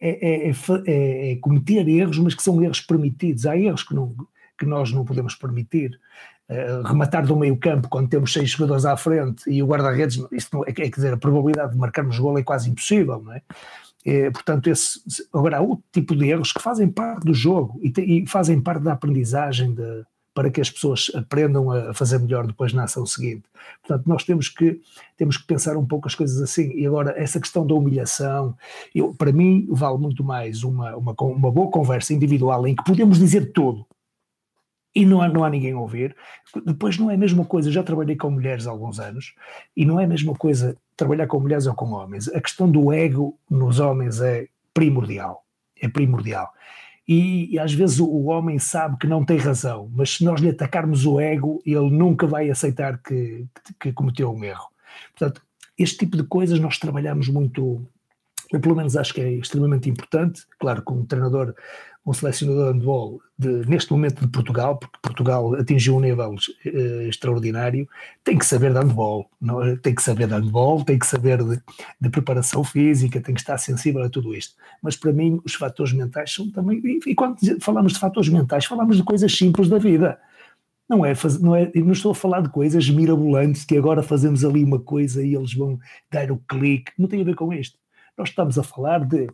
[0.00, 0.52] é, é, é,
[0.86, 3.46] é, é, cometer erros, mas que são erros permitidos.
[3.46, 4.14] Há erros que, não,
[4.58, 5.98] que nós não podemos permitir.
[6.46, 10.54] Uh, rematar do meio campo quando temos seis jogadores à frente e o guarda-redes, isto
[10.54, 13.40] não, é, quer dizer, a probabilidade de marcarmos gol é quase impossível, não é?
[14.04, 15.00] É, portanto, esse,
[15.32, 18.60] agora há outro tipo de erros que fazem parte do jogo e, te, e fazem
[18.60, 23.06] parte da aprendizagem de, para que as pessoas aprendam a fazer melhor depois na ação
[23.06, 23.44] seguinte.
[23.80, 24.80] Portanto, nós temos que,
[25.16, 26.72] temos que pensar um pouco as coisas assim.
[26.74, 28.54] E agora, essa questão da humilhação,
[28.94, 33.18] eu, para mim, vale muito mais uma, uma, uma boa conversa individual em que podemos
[33.18, 33.86] dizer tudo
[34.94, 36.14] e não há, não há ninguém a ouvir.
[36.64, 39.34] Depois não é a mesma coisa, já trabalhei com mulheres há alguns anos,
[39.76, 42.28] e não é a mesma coisa trabalhar com mulheres ou com homens.
[42.28, 45.44] A questão do ego nos homens é primordial.
[45.80, 46.52] É primordial
[47.06, 50.40] e, e, às vezes o, o, homem sabe que não tem razão, mas se nós
[50.40, 54.68] lhe atacarmos o ego, ele nunca vai aceitar que, que, que cometeu um erro.
[55.16, 55.42] Portanto,
[55.76, 57.86] este tipo de coisas nós trabalhamos muito,
[58.54, 61.54] eu pelo menos acho que é extremamente importante, claro, como treinador
[62.06, 67.00] um selecionador de handball de, neste momento de Portugal, porque Portugal atingiu um nível uh,
[67.08, 67.88] extraordinário,
[68.22, 69.76] tem que saber de handball, não, é?
[69.76, 71.60] tem que saber de handball, tem que saber de,
[72.00, 74.54] de, preparação física, tem que estar sensível a tudo isto.
[74.82, 78.66] Mas para mim os fatores mentais são também, e, e quando falamos de fatores mentais,
[78.66, 80.18] falamos de coisas simples da vida.
[80.86, 84.62] Não é, não é, não estou a falar de coisas mirabolantes que agora fazemos ali
[84.62, 85.78] uma coisa e eles vão
[86.12, 87.78] dar o clique, não tem a ver com isto.
[88.16, 89.28] Nós estamos a falar de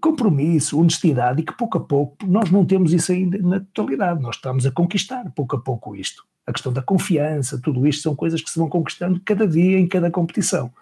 [0.00, 4.36] compromisso, honestidade, e que pouco a pouco nós não temos isso ainda na totalidade, nós
[4.36, 6.24] estamos a conquistar pouco a pouco isto.
[6.46, 9.88] A questão da confiança, tudo isto são coisas que se vão conquistando cada dia em
[9.88, 10.72] cada competição.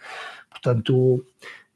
[0.50, 1.24] Portanto,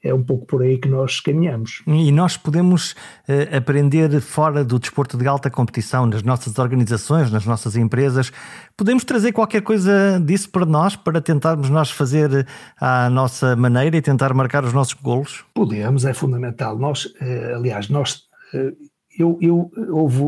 [0.02, 1.82] é um pouco por aí que nós caminhamos.
[1.86, 7.44] E nós podemos uh, aprender fora do desporto de alta competição, nas nossas organizações, nas
[7.44, 8.30] nossas empresas.
[8.76, 12.46] Podemos trazer qualquer coisa disso para nós, para tentarmos nós fazer
[12.80, 15.44] à nossa maneira e tentar marcar os nossos golos?
[15.52, 16.78] Podemos, é fundamental.
[16.78, 18.22] Nós, uh, aliás, nós,
[18.54, 18.76] uh,
[19.18, 20.22] eu, eu houve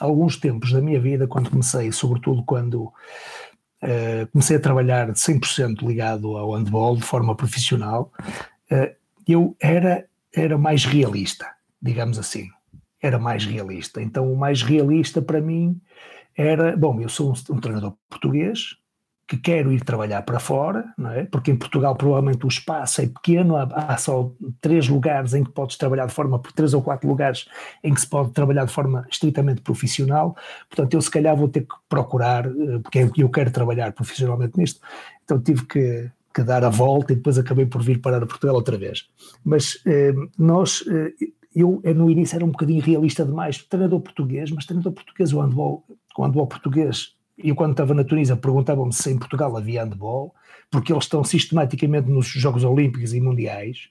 [0.00, 2.90] alguns tempos da minha vida, quando comecei, sobretudo quando
[4.32, 8.57] comecei a trabalhar 100% ligado ao handball de forma profissional, eh,
[9.26, 11.46] eu era, era mais realista,
[11.80, 12.48] digamos assim.
[13.00, 14.02] Era mais realista.
[14.02, 15.80] Então, o mais realista para mim
[16.36, 18.76] era: bom, eu sou um, um treinador português
[19.28, 21.24] que quero ir trabalhar para fora, não é?
[21.26, 25.50] porque em Portugal provavelmente o espaço é pequeno, há, há, só três lugares em que
[25.50, 27.46] podes trabalhar de forma, três ou quatro lugares
[27.84, 30.34] em que se pode trabalhar de forma estritamente profissional,
[30.70, 34.80] portanto eu se calhar vou ter que procurar, eh, porque eu quero trabalhar profissionalmente nisto,
[35.22, 38.54] então tive que, que dar a volta e depois acabei por vir parar a Portugal
[38.54, 39.08] outra vez.
[39.44, 41.12] Mas eh, nós, eh,
[41.54, 45.84] eu no início era um bocadinho realista demais, treinador português, mas treinador português, o handball,
[46.16, 50.32] o handball português, eu quando estava na Tunísia perguntavam-me se em Portugal havia handball,
[50.70, 53.88] porque eles estão sistematicamente nos Jogos Olímpicos e Mundiais,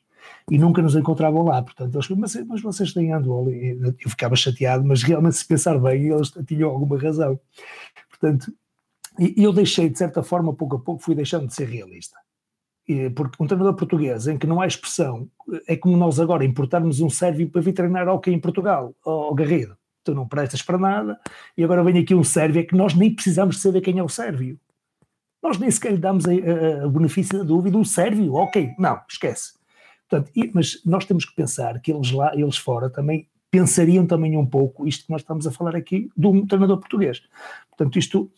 [0.50, 4.86] e nunca nos encontravam lá, portanto eles mas, mas vocês têm handball, eu ficava chateado,
[4.86, 7.38] mas realmente se pensar bem, eles tinham alguma razão.
[8.10, 8.54] Portanto,
[9.36, 12.18] eu deixei, de certa forma, pouco a pouco, fui deixando de ser realista
[13.16, 15.30] porque um treinador português em que não há expressão,
[15.68, 19.36] é como nós agora importarmos um sérvio para vir treinar ao que em Portugal, ao
[19.36, 19.78] Garrido.
[20.04, 21.20] tu não prestas para nada,
[21.58, 24.08] e agora vem aqui um sérvio, é que nós nem precisamos saber quem é o
[24.08, 24.58] sérvio.
[25.44, 29.54] Nós nem sequer lhe damos o benefício da dúvida, o sérvio, ok, não, esquece.
[30.10, 34.38] Portanto, e, mas nós temos que pensar que eles lá, eles fora, também pensariam também
[34.38, 37.22] um pouco isto que nós estamos a falar aqui de um treinador português.
[37.70, 38.32] Portanto, isto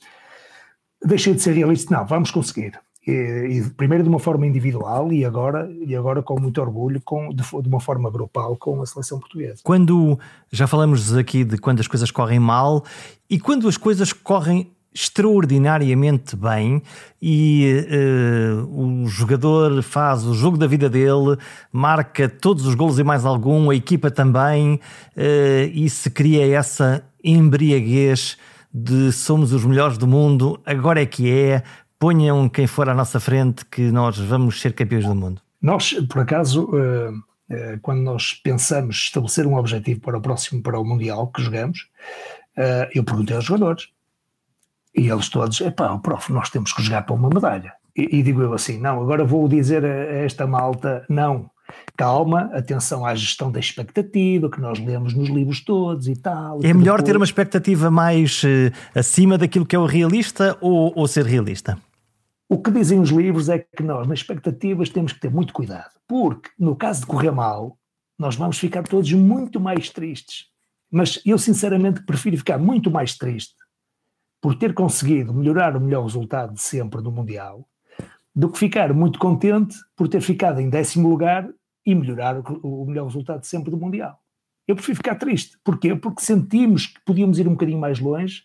[1.04, 2.80] deixei de ser realista, não, vamos conseguir.
[3.10, 7.30] E, e, primeiro de uma forma individual e agora, e agora com muito orgulho, com,
[7.30, 9.62] de, de, uma forma grupal com a seleção portuguesa.
[9.64, 10.20] Quando
[10.52, 12.84] já falamos aqui de quando as coisas correm mal
[13.30, 16.82] e quando as coisas correm extraordinariamente bem
[17.22, 21.38] e uh, o jogador faz o jogo da vida dele,
[21.72, 24.76] marca todos os golos e mais algum, a equipa também,
[25.16, 28.38] uh, e se cria essa embriaguez
[28.74, 31.64] de somos os melhores do mundo, agora é que é,
[32.00, 35.42] ponham quem for à nossa frente que nós vamos ser campeões do mundo.
[35.62, 40.86] Nós, por acaso, uh, quando nós pensamos estabelecer um objetivo para o próximo, para o
[40.86, 41.90] Mundial que jogamos,
[42.94, 43.88] eu perguntei aos jogadores,
[44.96, 47.74] e eles todos, epá, prof, nós temos que jogar para uma medalha.
[47.96, 49.90] E, e, digo eu assim, não, agora vou dizer a,
[50.24, 51.50] esta malta, não,
[51.96, 56.60] calma, atenção à gestão da expectativa, que nós lemos nos livros todos e tal.
[56.64, 57.04] É melhor depois...
[57.04, 61.78] ter uma expectativa mais uh, acima daquilo que é o realista ou, ou ser realista?
[62.52, 65.92] O que dizem os livros é que nós, nas expectativas, temos que ter muito cuidado,
[66.08, 67.78] porque no caso de correr mal,
[68.18, 70.48] nós vamos ficar todos muito mais tristes.
[70.92, 73.54] Mas eu, sinceramente, prefiro ficar muito mais triste
[74.42, 77.70] por ter conseguido melhorar o melhor resultado de sempre no Mundial,
[78.36, 81.48] do que ficar muito contente por ter ficado em décimo lugar
[81.86, 84.20] e melhorar o, melhor resultado de sempre do Mundial.
[84.68, 85.56] Eu prefiro ficar triste.
[85.64, 85.96] Porquê?
[85.96, 88.44] Porque sentimos que podíamos ir um bocadinho mais longe,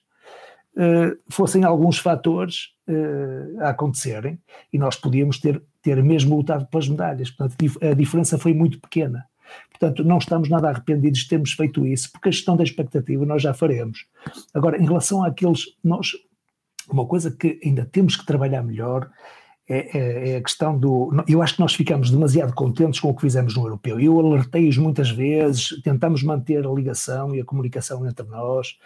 [1.29, 4.39] fossem alguns fatores uh, a acontecerem,
[4.73, 7.31] e nós podíamos ter, ter mesmo lutado pelas medalhas.
[7.31, 9.25] Portanto, a diferença foi muito pequena.
[9.71, 13.43] Portanto, não estamos nada arrependidos de termos feito isso, porque a gestão da expectativa nós
[13.43, 14.07] já faremos.
[14.53, 16.13] Agora, em relação àqueles, nós,
[16.91, 19.11] uma coisa que ainda temos que trabalhar melhor
[19.67, 21.11] é, é, é, a questão do.
[21.27, 23.99] Eu acho que nós ficamos demasiado contentes com o que fizemos no europeu.
[23.99, 28.77] Eu alertei-os muitas vezes, tentamos manter a ligação e a comunicação entre nós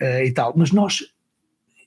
[0.00, 1.04] uh, e tal, mas nós.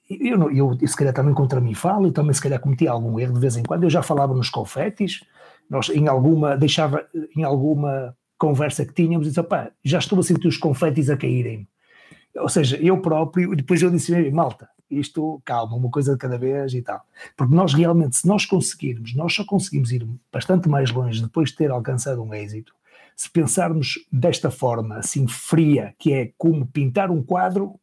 [0.10, 3.20] Eu, eu, eu, se calhar também contra mim falo, e também se calhar cometi algum
[3.20, 3.84] erro de vez em quando.
[3.84, 5.24] Eu já falava nos confetes,
[5.70, 10.48] nós em alguma, deixava em alguma conversa que tínhamos, disse, opá, já estou a sentir
[10.48, 11.68] os confetes a caírem.
[12.36, 16.74] Ou seja, eu próprio, depois eu disse, malta, isto, calma, uma coisa de cada vez
[16.74, 17.02] e tal.
[17.36, 21.56] Porque nós realmente, se nós conseguirmos, nós só conseguimos ir bastante mais longe depois de
[21.56, 22.74] ter alcançado um êxito,
[23.16, 27.80] se pensarmos desta forma, assim, fria, que é como pintar um quadro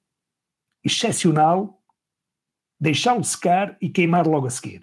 [0.84, 1.81] excepcional,
[2.82, 4.82] deixá-lo secar e queimar logo a seguir.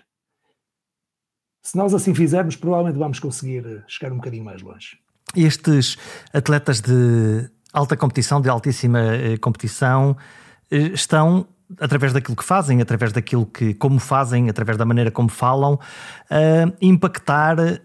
[1.61, 4.97] Se nós assim fizermos, provavelmente vamos conseguir chegar um bocadinho mais longe.
[5.35, 5.97] Estes
[6.33, 10.15] atletas de alta competição, de altíssima eh, competição,
[10.71, 11.45] eh, estão
[11.77, 15.79] através daquilo que fazem, através daquilo que como fazem, através da maneira como falam,
[16.29, 17.79] a impactar eh,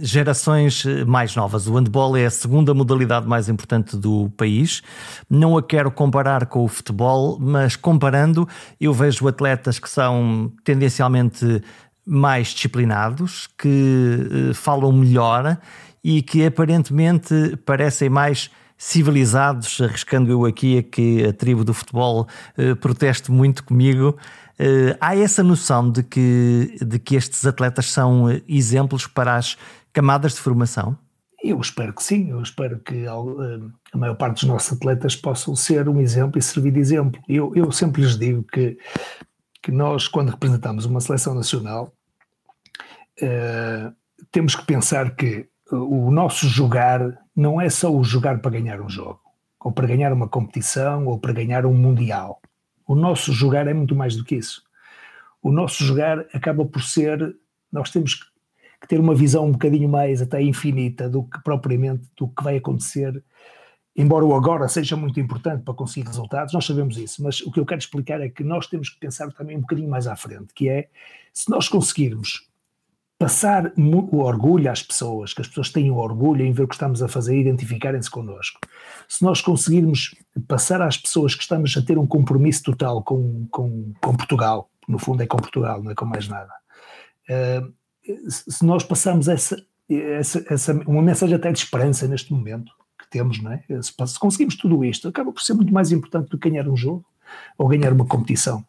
[0.00, 1.66] gerações mais novas.
[1.66, 4.82] O handball é a segunda modalidade mais importante do país.
[5.28, 8.48] Não a quero comparar com o futebol, mas comparando,
[8.80, 11.62] eu vejo atletas que são tendencialmente
[12.06, 15.58] mais disciplinados, que falam melhor
[16.02, 18.50] e que aparentemente parecem mais
[18.82, 22.26] civilizados, arriscando eu aqui a que a tribo do futebol
[22.58, 24.18] uh, proteste muito comigo.
[24.58, 29.56] Uh, há essa noção de que, de que estes atletas são uh, exemplos para as
[29.92, 30.98] camadas de formação?
[31.44, 35.88] Eu espero que sim, eu espero que a maior parte dos nossos atletas possam ser
[35.88, 37.22] um exemplo e servir de exemplo.
[37.28, 38.76] Eu, eu sempre lhes digo que,
[39.62, 41.92] que nós, quando representamos uma seleção nacional,
[44.30, 48.88] temos que pensar que o nosso jogar não é só o jogar para ganhar um
[48.88, 49.20] jogo,
[49.60, 52.40] ou para ganhar uma competição, ou para ganhar um mundial.
[52.86, 54.62] O nosso jogar é muito mais do que isso.
[55.42, 57.36] O nosso jogar acaba por ser,
[57.72, 58.14] nós temos
[58.80, 62.56] que ter uma visão um bocadinho mais até infinita do que propriamente do que vai
[62.56, 63.22] acontecer.
[63.96, 67.60] Embora o agora seja muito importante para conseguir resultados, nós sabemos isso, mas o que
[67.60, 70.54] eu quero explicar é que nós temos que pensar também um bocadinho mais à frente,
[70.54, 70.88] que é
[71.32, 72.48] se nós conseguirmos
[73.22, 77.00] passar o orgulho às pessoas, que as pessoas tenham orgulho em ver o que estamos
[77.04, 78.58] a fazer e identificarem-se connosco.
[79.08, 80.16] Se nós conseguirmos
[80.48, 84.98] passar às pessoas que estamos a ter um compromisso total com, com, com Portugal, no
[84.98, 86.52] fundo é com Portugal, não é com mais nada,
[87.30, 87.72] uh,
[88.28, 89.56] se nós passarmos essa,
[89.88, 93.62] essa, essa, uma mensagem até de esperança neste momento que temos, não é?
[93.80, 96.76] se, se conseguimos tudo isto, acaba por ser muito mais importante do que ganhar um
[96.76, 97.04] jogo
[97.56, 98.64] ou ganhar uma competição.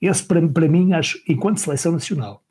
[0.00, 2.43] Esse, para, para mim, acho, enquanto seleção nacional,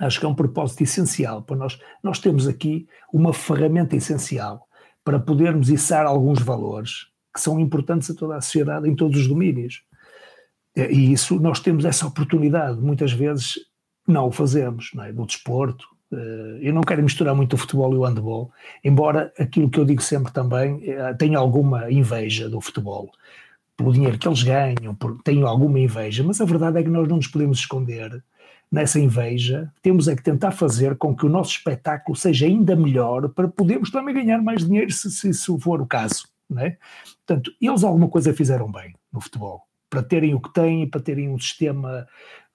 [0.00, 1.78] acho que é um propósito essencial para nós.
[2.02, 4.66] Nós temos aqui uma ferramenta essencial
[5.04, 9.28] para podermos içar alguns valores que são importantes a toda a sociedade em todos os
[9.28, 9.82] domínios.
[10.76, 13.54] E isso, nós temos essa oportunidade, muitas vezes
[14.06, 15.12] não o fazemos, não é?
[15.12, 15.86] no desporto.
[16.12, 18.50] Eh, eu não quero misturar muito o futebol e o handball,
[18.82, 23.10] embora aquilo que eu digo sempre também, eh, tenho alguma inveja do futebol,
[23.76, 27.16] pelo dinheiro que eles ganham, tenho alguma inveja, mas a verdade é que nós não
[27.16, 28.22] nos podemos esconder
[28.70, 33.28] nessa inveja, temos é que tentar fazer com que o nosso espetáculo seja ainda melhor
[33.30, 36.28] para podermos também ganhar mais dinheiro se, se, se for o caso.
[36.48, 36.76] Não é?
[37.26, 41.28] Portanto, eles alguma coisa fizeram bem no futebol, para terem o que têm, para terem
[41.28, 42.06] um sistema,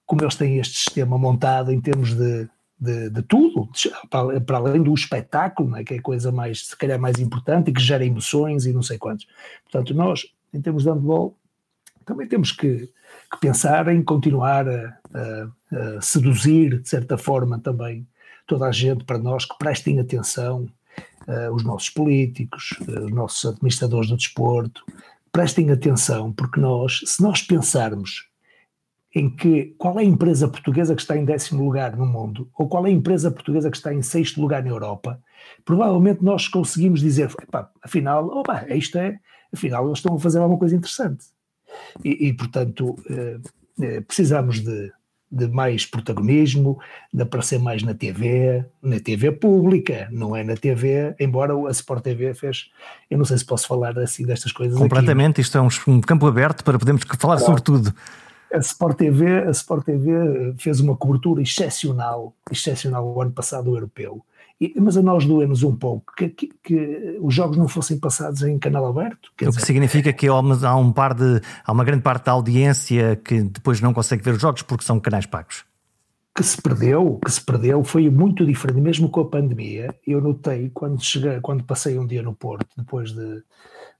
[0.04, 2.48] como eles têm este sistema montado em termos de,
[2.78, 3.68] de, de tudo,
[4.10, 5.84] para, para, além do espetáculo, é?
[5.84, 8.82] que é a coisa mais, se calhar, mais importante e que gera emoções e não
[8.82, 9.26] sei quantos.
[9.64, 11.36] Portanto, nós, em termos de handball,
[12.04, 12.90] também temos que,
[13.34, 18.06] que pensar em continuar a, a, a, seduzir, de certa forma, também
[18.46, 20.68] toda a gente para nós que prestem atenção,
[21.26, 24.84] uh, os nossos políticos, uh, os nossos administradores do desporto,
[25.32, 28.28] prestem atenção, porque nós, se nós pensarmos
[29.14, 32.68] em que qual é a empresa portuguesa que está em décimo lugar no mundo, ou
[32.68, 35.20] qual é a empresa portuguesa que está em sexto lugar na Europa,
[35.64, 37.30] provavelmente nós conseguimos dizer,
[37.82, 39.18] afinal, opa, isto é,
[39.52, 41.26] afinal eles estão a fazer alguma coisa interessante.
[42.04, 43.38] E, e portanto, eh,
[43.80, 44.92] eh, precisamos de,
[45.30, 46.78] de mais protagonismo,
[47.12, 52.04] de aparecer mais na TV, na TV pública, não é na TV, embora a Sport
[52.04, 52.70] TV fez,
[53.10, 55.40] eu não sei se posso falar assim destas coisas Completamente, aqui.
[55.40, 57.44] isto é um, um, campo aberto para podermos falar claro.
[57.44, 57.94] sobre tudo.
[58.52, 63.76] A Sport, TV, a Sport TV fez uma cobertura excepcional, excepcional o ano passado o
[63.76, 64.24] europeu,
[64.76, 68.58] mas a nós doemos um pouco que, que, que, os jogos não fossem passados em
[68.58, 69.30] canal aberto.
[69.40, 73.16] o dizer, que significa que há, um par de, há uma grande parte da audiência
[73.16, 75.64] que depois não consegue ver os jogos porque são canais pagos.
[76.36, 79.94] Que se perdeu, que se perdeu, foi muito diferente, mesmo com a pandemia.
[80.04, 83.42] Eu notei quando cheguei, quando passei um dia no Porto, depois de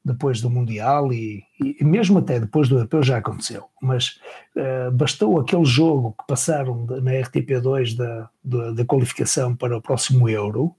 [0.05, 4.21] depois do Mundial e, e, mesmo até depois do Europeu já aconteceu, mas
[4.55, 10.29] uh, bastou aquele jogo que passaram na RTP2 da, da, da, qualificação para o próximo
[10.29, 10.75] Euro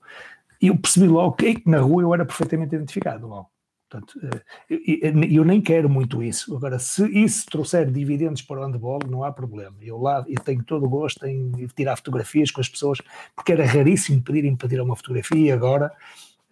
[0.61, 3.49] e eu percebi logo que na rua eu era perfeitamente identificado logo.
[3.89, 6.55] Portanto, uh, eu, eu, nem quero muito isso.
[6.55, 9.75] Agora, se isso trouxer dividendos para o handball, não há problema.
[9.81, 12.99] Eu lá eu tenho todo o gosto em tirar fotografias com as pessoas,
[13.35, 15.91] porque era raríssimo pedirem para tirar uma fotografia e agora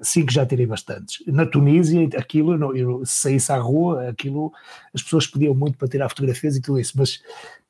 [0.04, 1.26] Sim, que já tirei bastantes.
[1.28, 4.52] Na Tunísia, aquilo, eu, eu, se saísse à rua, aquilo,
[4.94, 7.22] as pessoas pediam muito para tirar fotografias e tudo isso, mas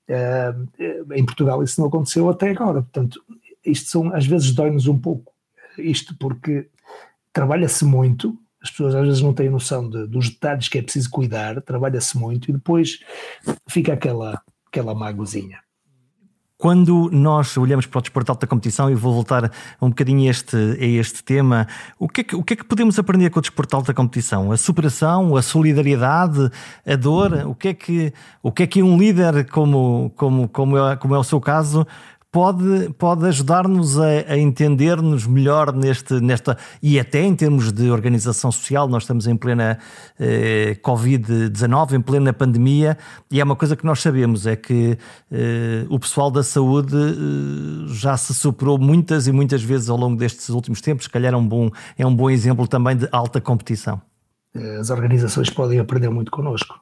[0.10, 2.82] uh, em Portugal isso não aconteceu até agora.
[2.82, 3.24] Portanto,
[3.66, 5.32] isto são, às vezes dói-nos um pouco,
[5.78, 6.68] isto porque
[7.32, 11.10] trabalha-se muito, as pessoas às vezes não têm noção de, dos detalhes que é preciso
[11.10, 13.00] cuidar, trabalha-se muito e depois
[13.70, 15.63] fica aquela, aquela magozinha.
[16.58, 19.52] Quando nós olhamos para o desporto de alta competição, e vou voltar
[19.82, 21.68] um bocadinho a este, a este tema,
[22.00, 23.94] o que, é que, o que é que podemos aprender com o desporto de alta
[23.94, 24.52] competição?
[24.52, 26.50] A superação, a solidariedade,
[26.86, 27.34] a dor?
[27.48, 31.16] O que é que, o que, é que um líder como, como, como, é, como
[31.16, 31.86] é o seu caso
[32.34, 36.58] pode, pode ajudar-nos a, a entender-nos melhor neste, nesta.
[36.82, 39.78] E até em termos de organização social, nós estamos em plena
[40.20, 42.98] eh, Covid-19, em plena pandemia,
[43.32, 44.98] e é uma coisa que nós sabemos: é que
[45.32, 50.18] eh, o pessoal da saúde eh, já se superou muitas e muitas vezes ao longo
[50.18, 51.06] destes últimos tempos.
[51.06, 54.02] Se calhar é um bom, é um bom exemplo também de alta competição.
[54.80, 56.80] As organizações podem aprender muito connosco.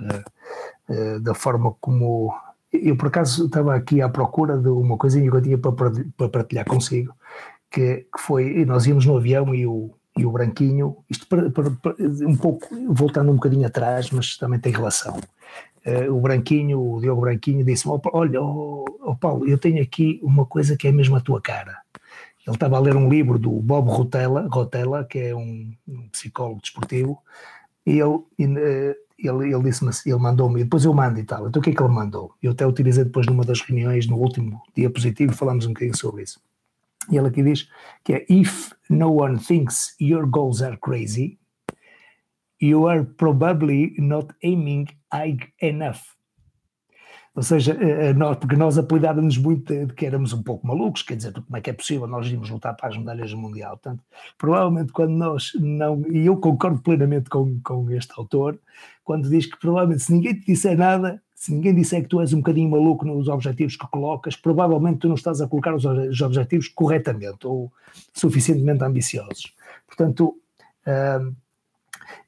[0.00, 0.24] Eh,
[0.88, 2.34] eh, da forma como
[2.82, 6.64] eu, por acaso, estava aqui à procura de uma coisinha que eu tinha para, partilhar
[6.64, 7.14] consigo,
[7.70, 11.70] que, que foi, nós íamos no avião e o, e o Branquinho, isto para, para,
[11.70, 11.94] para,
[12.26, 15.18] um pouco, voltando um bocadinho atrás, mas também tem relação.
[15.86, 20.46] Uh, o Branquinho, o Diogo Branquinho, disse-me: Olha, oh, oh, Paulo, eu tenho aqui uma
[20.46, 21.76] coisa que é mesmo a tua cara.
[22.46, 26.60] Ele estava a ler um livro do Bob Rotella, Rotella que é um, um psicólogo
[26.62, 27.18] desportivo,
[27.84, 31.48] e ele, uh, ele, ele disse-me assim, ele mandou-me, e depois eu mando e tal.
[31.48, 32.34] Então o que é que ele mandou?
[32.42, 36.40] Eu até utilizei depois numa das reuniões, no último diapositivo, falamos um bocadinho sobre isso.
[37.10, 37.68] E ele aqui diz
[38.02, 41.38] que é: If no one thinks your goals are crazy,
[42.60, 46.00] you are probably not aiming high enough.
[47.36, 47.76] Ou seja,
[48.14, 51.60] nós, porque nós apelidávamos muito de que éramos um pouco malucos, quer dizer, como é
[51.60, 53.76] que é possível nós irmos lutar para as medalhas do Mundial?
[53.76, 54.04] Portanto,
[54.38, 58.56] provavelmente quando nós não, e eu concordo plenamente com, com este autor,
[59.02, 62.32] quando diz que provavelmente se ninguém te disser nada, se ninguém disser que tu és
[62.32, 66.68] um bocadinho maluco nos objetivos que colocas, provavelmente tu não estás a colocar os objetivos
[66.68, 67.70] corretamente ou
[68.14, 69.52] suficientemente ambiciosos.
[69.86, 70.36] Portanto,
[70.86, 71.34] uh,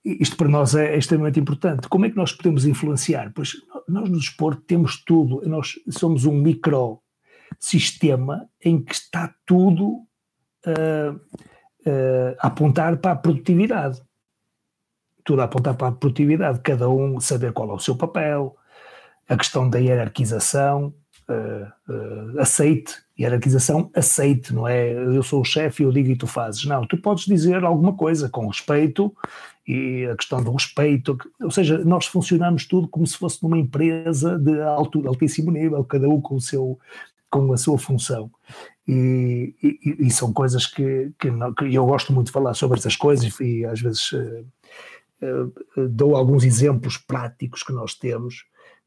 [0.05, 1.89] isto para nós é, extremamente importante.
[1.89, 3.33] Como é que nós podemos influenciar?
[3.35, 3.53] Pois
[3.89, 10.07] nós no desporto temos tudo, nós somos um microsistema em que está tudo
[10.67, 14.03] uh, uh, a apontar para a produtividade.
[15.25, 18.57] tudo a apontar para a produtividade, cada um saber qual é o seu papel,
[19.29, 20.95] a questão da hierarquização,
[21.29, 24.93] uh, aceite, hierarquização aceite, não é?
[24.93, 26.65] Eu sou o chefe eu digo e tu fazes.
[26.65, 29.15] Não, tu podes dizer alguma coisa com respeito
[29.67, 34.39] e a questão do respeito, ou seja, nós funcionamos tudo como se fosse numa empresa
[34.39, 36.79] de alto, altíssimo nível, cada um com o seu
[37.29, 38.31] com a sua função.
[38.87, 42.79] E, e, e são coisas que, que, não, que, eu gosto muito de falar sobre
[42.79, 44.47] essas coisas e às vezes uh,
[45.77, 48.45] uh, dou alguns exemplos práticos que nós temos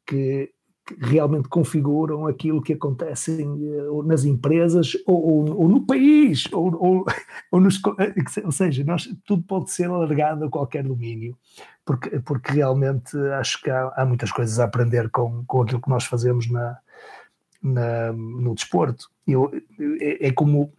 [0.08, 0.52] que,
[1.00, 7.06] realmente configuram aquilo que acontece uh, nas empresas ou, ou, ou no país, ou,
[7.52, 7.82] ou, nos,
[8.44, 11.38] ou seja, nós, tudo pode ser alargado a qualquer domínio,
[11.86, 15.90] porque, porque realmente acho que há, há muitas coisas a aprender com, com aquilo que
[15.90, 16.78] nós fazemos na,
[17.62, 19.10] na, no desporto.
[19.28, 19.52] Eu,
[20.00, 20.72] é, é, como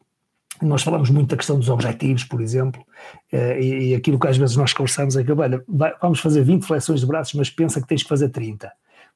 [0.62, 2.84] nós falamos muito da questão dos objetivos, por exemplo,
[3.32, 5.64] eh, e, aquilo que às vezes nós conversamos é que, olha,
[6.00, 8.70] vamos fazer 20 flexões de braços, mas pensa que tens que fazer 30.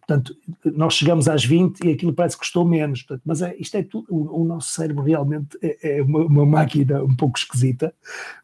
[0.07, 3.03] Portanto, nós chegamos às 20 e aquilo parece que custou menos.
[3.03, 4.07] Portanto, mas é, isto é tudo.
[4.11, 7.95] O, o nosso cérebro realmente é, é uma, uma, máquina um pouco esquisita,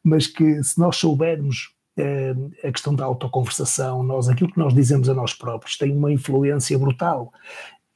[0.03, 2.35] mas que se nós soubermos é,
[2.65, 6.79] a questão da autoconversação, nós, aquilo que nós dizemos a nós próprios tem uma influência
[6.79, 7.33] brutal.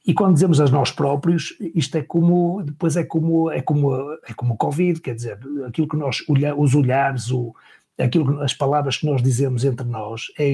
[0.05, 3.91] E quando dizemos a nós próprios, isto é como, depois é como, é como,
[4.27, 6.23] é como o Covid, quer dizer, aquilo que nós,
[6.57, 7.55] os olhares, o,
[7.97, 10.49] aquilo, as palavras que nós dizemos entre nós é,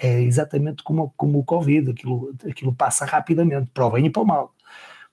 [0.00, 4.22] é exatamente como, como o Covid, aquilo, aquilo passa rapidamente, para o bem e para
[4.22, 4.54] o mal.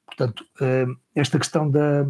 [0.05, 2.05] Portanto, eh, esta questão da,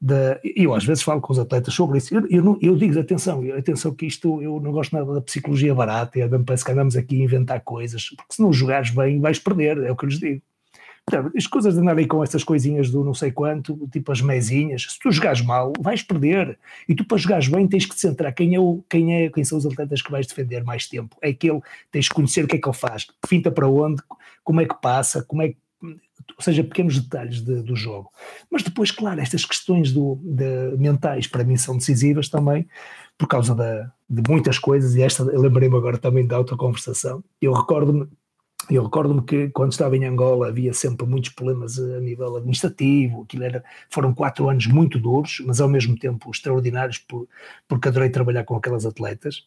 [0.00, 3.42] da, eu às vezes falo com os atletas sobre isso, eu, eu, eu digo atenção,
[3.56, 7.24] atenção que isto, eu não gosto nada da psicologia barata, parece que andamos aqui a
[7.24, 10.42] inventar coisas, porque se não jogares bem vais perder, é o que eu lhes digo.
[11.36, 14.98] As coisas de andarem com essas coisinhas do não sei quanto, tipo as mesinhas, se
[14.98, 16.58] tu jogares mal, vais perder.
[16.88, 19.44] E tu para jogares bem tens que te centrar quem é, o, quem é quem
[19.44, 21.16] são os atletas que vais defender mais tempo.
[21.20, 21.60] É aquele,
[21.92, 24.02] tens que conhecer o que é que ele faz, finta para onde,
[24.42, 25.56] como é que passa, como é que
[26.36, 28.10] ou seja, pequenos detalhes de, do jogo.
[28.50, 32.66] Mas depois, claro, estas questões do, de, mentais para mim são decisivas também,
[33.18, 37.22] por causa da, de muitas coisas, e esta lembrei-me agora também da autoconversação.
[37.40, 38.08] Eu recordo-me
[38.70, 43.44] eu recordo-me que quando estava em Angola havia sempre muitos problemas a nível administrativo, aquilo
[43.44, 47.28] era, foram quatro anos muito duros, mas ao mesmo tempo extraordinários, por,
[47.68, 49.46] porque adorei trabalhar com aquelas atletas.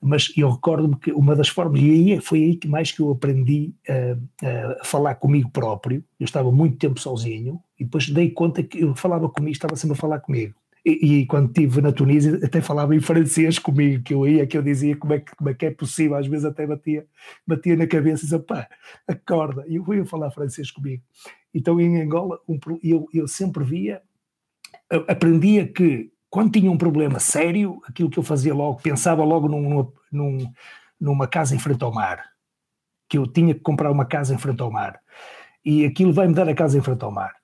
[0.00, 3.12] Mas eu recordo-me que uma das formas, e aí foi aí que mais que eu
[3.12, 8.62] aprendi a, a, falar comigo próprio, eu estava muito tempo sozinho, e depois dei conta
[8.62, 10.54] que eu falava comigo, estava sempre a falar comigo.
[10.84, 14.58] E, e, quando estive na Tunísia até falava em francês comigo, que eu ia, que
[14.58, 17.06] eu dizia como é que, como é, que é possível, às vezes até batia,
[17.46, 18.68] batia na cabeça e dizia, pá,
[19.06, 21.02] acorda, e eu ia falar francês comigo.
[21.54, 24.02] Então em Angola um, eu, eu sempre via,
[25.06, 29.92] aprendia que quando tinha um problema sério, aquilo que eu fazia logo, pensava logo num,
[30.10, 30.52] num,
[31.00, 32.24] numa casa em frente ao mar,
[33.08, 34.98] que eu tinha que comprar uma casa em frente ao mar,
[35.64, 37.41] e aquilo vai-me dar a casa em frente ao mar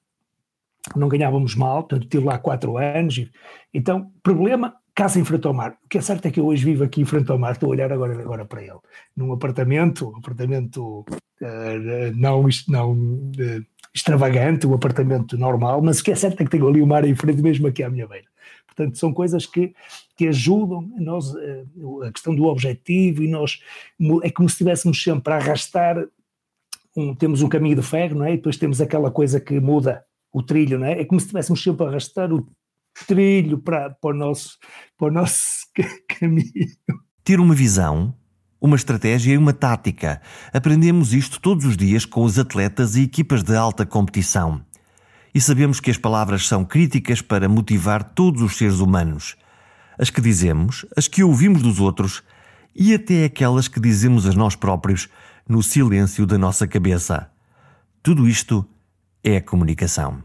[0.97, 3.29] não ganhávamos mal, portanto tive lá quatro anos.
[3.73, 5.79] Então, problema, casa em frente ao mar.
[5.85, 7.69] O que é certo é que eu hoje vivo aqui em frente ao mar, estou
[7.69, 8.79] a olhar agora, agora para ele,
[9.17, 11.05] num apartamento, apartamento
[11.41, 16.51] uh, não, não uh, extravagante, um apartamento normal, mas o que é certo é que
[16.51, 18.27] tenho ali o mar em frente, mesmo aqui à minha beira.
[18.67, 19.73] Portanto, são coisas que,
[20.17, 23.61] que ajudam nós, uh, a questão do objetivo, e nós,
[24.23, 26.05] é como se estivéssemos sempre a arrastar,
[26.97, 28.33] um, temos um caminho de ferro, não é?
[28.33, 31.01] E depois temos aquela coisa que muda o trilho, não é?
[31.01, 32.47] É como se estivéssemos sempre a arrastar o
[33.07, 34.59] trilho para, para, o, nosso,
[34.97, 35.67] para o nosso
[36.09, 36.69] caminho.
[37.25, 38.15] Ter uma visão,
[38.61, 40.21] uma estratégia e uma tática.
[40.53, 44.65] Aprendemos isto todos os dias com os atletas e equipas de alta competição.
[45.35, 49.37] E sabemos que as palavras são críticas para motivar todos os seres humanos.
[49.99, 52.23] As que dizemos, as que ouvimos dos outros
[52.75, 55.09] e até aquelas que dizemos a nós próprios
[55.49, 57.31] no silêncio da nossa cabeça.
[58.03, 58.65] Tudo isto
[59.23, 60.23] é a comunicação.